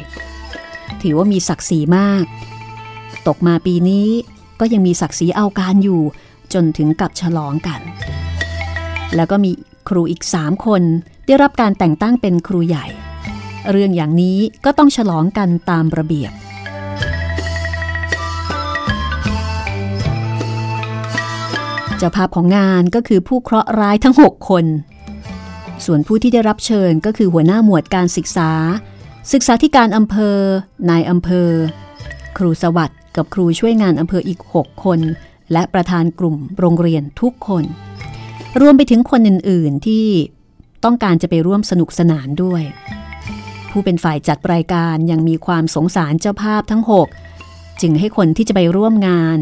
[1.02, 2.24] ถือว่ามีศักดิ์ศรีมาก
[3.28, 4.08] ตกมาปีนี้
[4.60, 6.02] ก็ยังมีศักดิ์ศรีเอาการอยู่
[6.54, 7.80] จนถึงกับฉลองกัน
[9.16, 9.50] แล้วก็มี
[9.88, 10.82] ครูอีกสามคน
[11.26, 12.86] ได้รับการแต่งตั้งเป็นครูใหญ่
[13.70, 16.32] เรื่องอย่างนี้ก็ต้องฉลองกันตามระเบียบ
[21.98, 24.64] เจ้าภาพของงานก็คือผู้เคราะห์ร้ายทั้ง 6 คน
[25.84, 28.50] ส่วนผู้ที่ได้รับเชิญก็คือหัวหน้าหมวดการศึกษา
[29.32, 30.36] ศึกษาธิการอำเภอ
[30.90, 31.50] นายอำเภอ
[32.36, 35.00] ครูสวัสด์กับครูช่วยงานอำเภออีก 6 คน
[35.52, 37.64] และประธานกลุ่มโรงเรียนทุกคน
[38.60, 40.06] รวมไปถึงคนอื่น ๆ ที่
[40.84, 42.62] ต้องการจะไปร่วมสนุกสนานด้วย
[43.76, 46.82] ผู้เป็นฝ่ายจัดรายการยังมีความสงสารเจ้าภาพทั้ง
[47.30, 49.38] 6 จึงให้คนที่จะไปร่วมงาน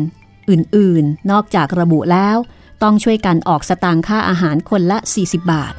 [0.51, 2.37] อื่นๆ นอกจากระบุแล้ว
[2.83, 5.75] ต้องช่วยกันออกสตางค่าอาหารคนละ 40 บาท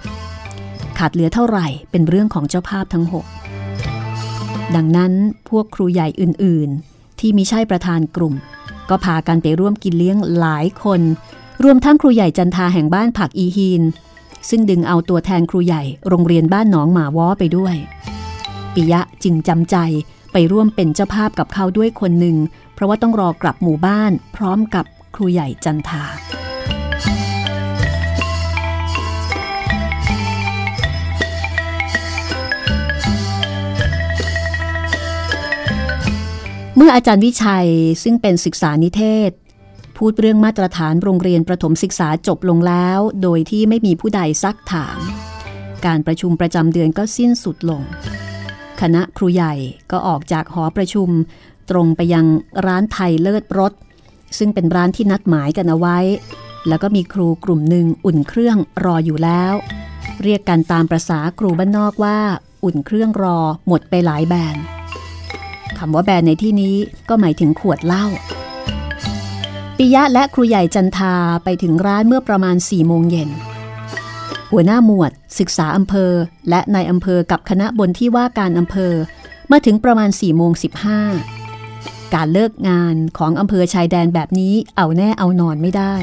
[0.97, 3.05] ขาดเหลือเท่าไหร่เป็นเรื่องของเจ้าภาพทั้ง
[3.73, 5.13] 6 ดังนั้น
[5.49, 8.33] พวกครูใหญ่อื่นๆ ที่มิใช่ประธานกลุ่ม
[8.89, 11.01] ก็พากันไปร่วมกินเลี้ยงหลายคน
[11.63, 13.83] รวมทั้งครูใหญ่จันทาแห่งบ้านผักอีฮีน
[14.49, 17.75] ซึ่งดึงเอาตัวแทนครูใหญ่โรงเรียนบ้านหนองหมาว้อไปด้วย
[18.75, 19.75] ปิยะจึงจำใจ
[20.31, 22.37] ไปร่วมเป็นเจ้าภาพกับเขาด้วยคนหนึ่ง
[22.73, 26.03] เพราะว่าต้องรอกลับหมู่บ้าน พร้อมกับครูใหญ่จันทา
[36.75, 37.69] เมื่ออาจารย์วิชัย
[38.03, 39.31] ซึ่งเป็นศึกษานิเทศ
[39.97, 44.99] พูดเรื่องมาตรฐานโรงเรียนประถมศึกษาจบลงแล้ว โดยที่ไม่มีผู้ใดซักถาม
[45.85, 47.83] การประชุมประจำเดือนก็สิ้นสุดลง
[48.83, 49.53] คณะครูใหญ่
[49.91, 51.09] ก็ออกจากหอประชุม
[51.69, 52.25] ตรงไปยัง
[52.65, 53.73] ร้านไทยเลิศรส
[54.37, 55.97] ซึ่งเป็นร้านที่นัดหมายกันเอาไว้
[56.67, 59.53] แล้วก็มีครูกลุ่มหนึ่งอุ่นเครื่องรออยู่แล้ว
[60.23, 62.19] เรียกกันตามประษาครูบ้านนอกว่า
[62.63, 64.63] อุ่นเครื่องรอหมดไปหลายแบรนด์
[65.77, 66.75] คำว่าแบรนด์ในที่นี้
[67.09, 68.05] ก็หมายถึงขวดเหล้า
[69.77, 73.29] ปิยะและครูใหญ่จันทาไปถึงร้านเมื่อประมาณ4โมงเย็น
[74.51, 76.11] หัวหน้าหมวด ศึกษาอำเภอ
[76.49, 78.93] และนายอำเภอกับคณะบนที่ว่าการอำเภอ
[79.51, 80.51] มาถึงประมาณ4โมง
[81.33, 85.93] 15การเลิกงานของอำเภอชายแดนแบบนี้เอาแน่เอานอนไม่ได้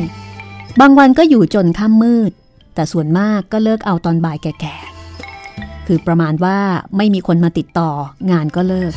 [0.80, 2.32] บางวันก็อยู่จนค่ำมืด
[2.74, 6.58] แต่ส่วนมากก็เลิกเอาตอนบ่ายแก่ๆ คือประมาณว่า
[6.96, 7.90] ไม่มีคนมาติดต่อ
[8.30, 8.92] งานก็เลิก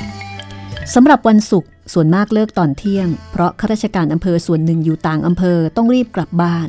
[0.93, 6.67] สำหรับวันศุกร์ส่วนมากเลิกตอนเที่ยง เพราะข้าราชการอำเภอส่วนหนึ่งอยู่ต่างอำเภอต้องรีบกลับบ้าน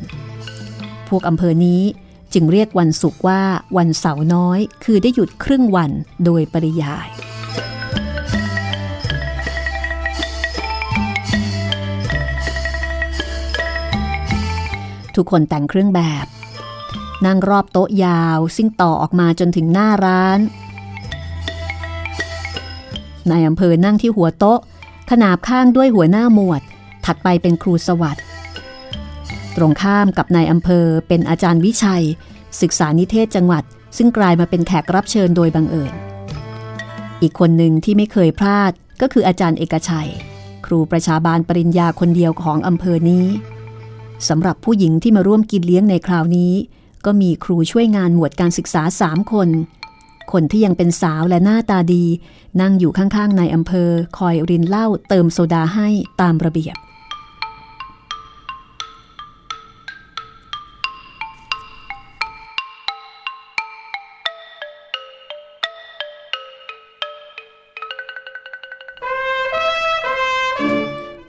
[1.09, 1.81] พวกอำเภอนี้
[2.37, 3.41] จึงเรียกวันศุกร์ว่า
[3.77, 5.91] วันเสาร์น้อย คือได้หยุดครึ่งวัน
[6.25, 7.07] โดยปริยาย
[15.15, 16.25] ทุกคนแต่งเครื่องแบบ
[17.25, 20.39] นั่งรอบโต๊ะยาว ซึ่งต่อออกมาจนถึงหน้าร้าน
[23.29, 24.59] นายอำเภอนั่งที่หัวโต๊ะ
[25.09, 26.61] ขนาบข้างด้วยหัวหน้าหมวด
[27.05, 28.23] ถัดไปเป็นครูสวัสด์
[29.57, 32.03] ตรงข้ามกับนายอำเภอเป็นอาจารย์วิชัย
[32.61, 33.63] ศึกษานิเทศจังหวัด
[33.97, 35.93] ซึ่งกลายมาเป็นแขกรับเชิญโดยบังเอิญ
[37.21, 40.09] อีกคนหนึ่งที่ไม่เคยพลาดก็คืออาจารย์เอกชัย
[40.65, 43.25] ครูประชาบาลปริญญาคนเดียวของอำเภอนี้
[44.29, 46.53] สำหรับผู้หญิงที่มาร่วมกินเลี้ยงในคราวนี้
[47.05, 49.49] ก็มีครูช่วยงานหมวดการศึกษาสามคน
[50.31, 52.05] คนที่ยังเป็นสาวและหน้าตาดี
[52.61, 55.89] นั่งอยู่ข้างๆในอำเภอ คอยรินเหล้าเติมโซดาให้
[56.21, 56.75] ตามระเบียบ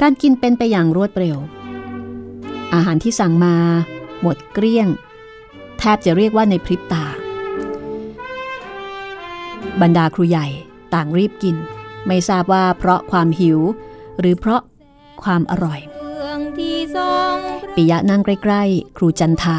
[0.00, 1.36] การกินเป็นไปอย่างรวดเร็ว
[2.74, 3.56] อาหารที่สั่งมา
[4.20, 4.88] หมดเกลี้ยง
[5.78, 7.04] แทบจะเรียกว่าในพริบตา
[9.80, 10.46] บรรดาครูใหญ่
[10.94, 11.56] ต่างรีบกิน
[12.06, 13.58] ไม่ทราบว่าเพราะความหิว
[14.20, 14.60] หรือเพราะ
[15.22, 15.80] ความอร่อย
[17.74, 19.58] ปิยะนั่งใกล้ๆ ครูจันทา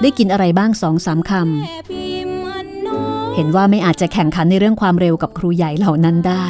[0.00, 6.46] ได้กินอะไรบ้างสองสามคำเห็นว่าไม่อาจจะแข่งขันในเรื่องความเร็วกับครูใหญ่เหล่านั้นได้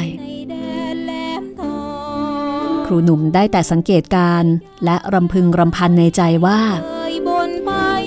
[2.85, 4.43] ครูหนุ่มได้แต่สังเกตการ
[4.85, 6.59] และรำพึงรำพันในใจว่า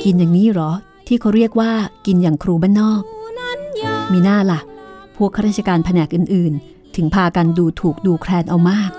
[0.04, 0.72] กินอย่างนี้เหรอ
[1.06, 1.72] ที่เขาเรียกว่า
[2.06, 3.02] กินอย่างครูบ้านนอก
[4.12, 4.60] มีหน้าล่ะ
[5.16, 8.90] พวกข้าราชการแผนกอื่นๆ ถึงพากันดูถูกดูแคลนเอามาก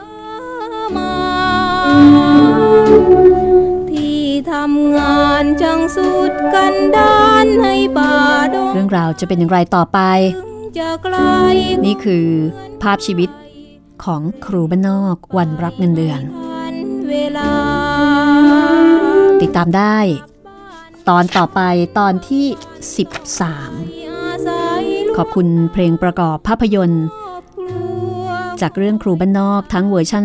[3.90, 8.14] ที่ทำงานจังสุดกันดานให้ป่า
[8.54, 10.00] ดงเรื่องราวจะเป็นอย่างไรต่อไป
[10.78, 11.18] จะไกล
[11.86, 12.28] นี่คือ
[12.82, 13.30] ภาพชีวิต
[14.04, 16.76] ของครูบ้านนอกวันรับเงินเดือนทัน
[17.10, 17.52] เวลา
[19.42, 19.98] ติดตามได้
[21.10, 21.62] ตอนต่อไป
[22.00, 22.46] ตอนที่
[23.08, 27.06] 13อาศัยลูกขอบคุณเพลงประกอบภาพยนตร์
[27.54, 27.88] ครั
[28.26, 28.28] ว
[28.62, 30.24] จากเรื่องครูบ้านนอกทั้งเวอร์ชัน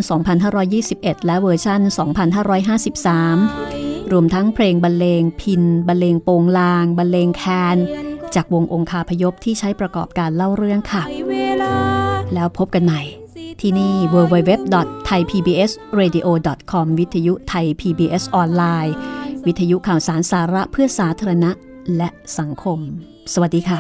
[0.63, 1.81] 2521 และเวอร์ชัน
[2.97, 7.45] 2553รวมทั้งเพลงบรรเลงพินบรรเลงโปงลาง บรรเลงแค
[7.75, 7.77] น
[8.35, 11.75] จากวงองคาพยพที่ใช้ประกอบการเล่าเรื่องค่ะเวลา
[12.35, 13.01] แล้วพบกันใหม่
[13.63, 18.95] ที่นี่ www.thaipbsradio.com วิทยุไทย PBS ออนไลน์
[19.47, 21.51] วิทยุข่าวสารสาระเพื่อสาธารณะ
[21.97, 22.79] และสังคม
[23.33, 23.79] สวัสดีค่ะ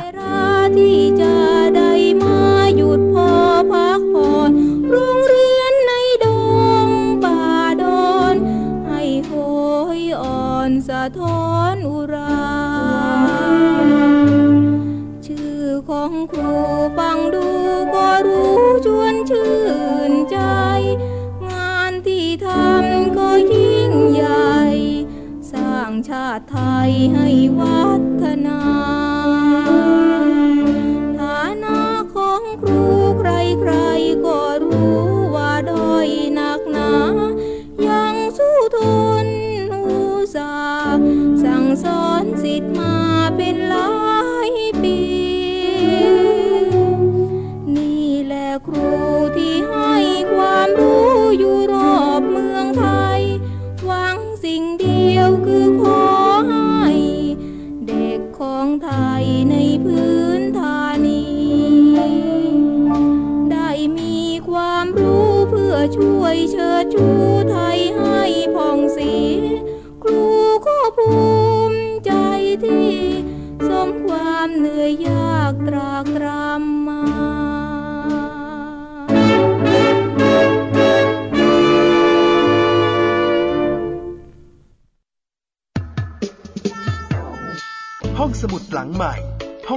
[26.51, 26.57] ไท
[26.89, 27.29] ยให้
[27.59, 27.85] วั
[28.23, 28.59] ฒนา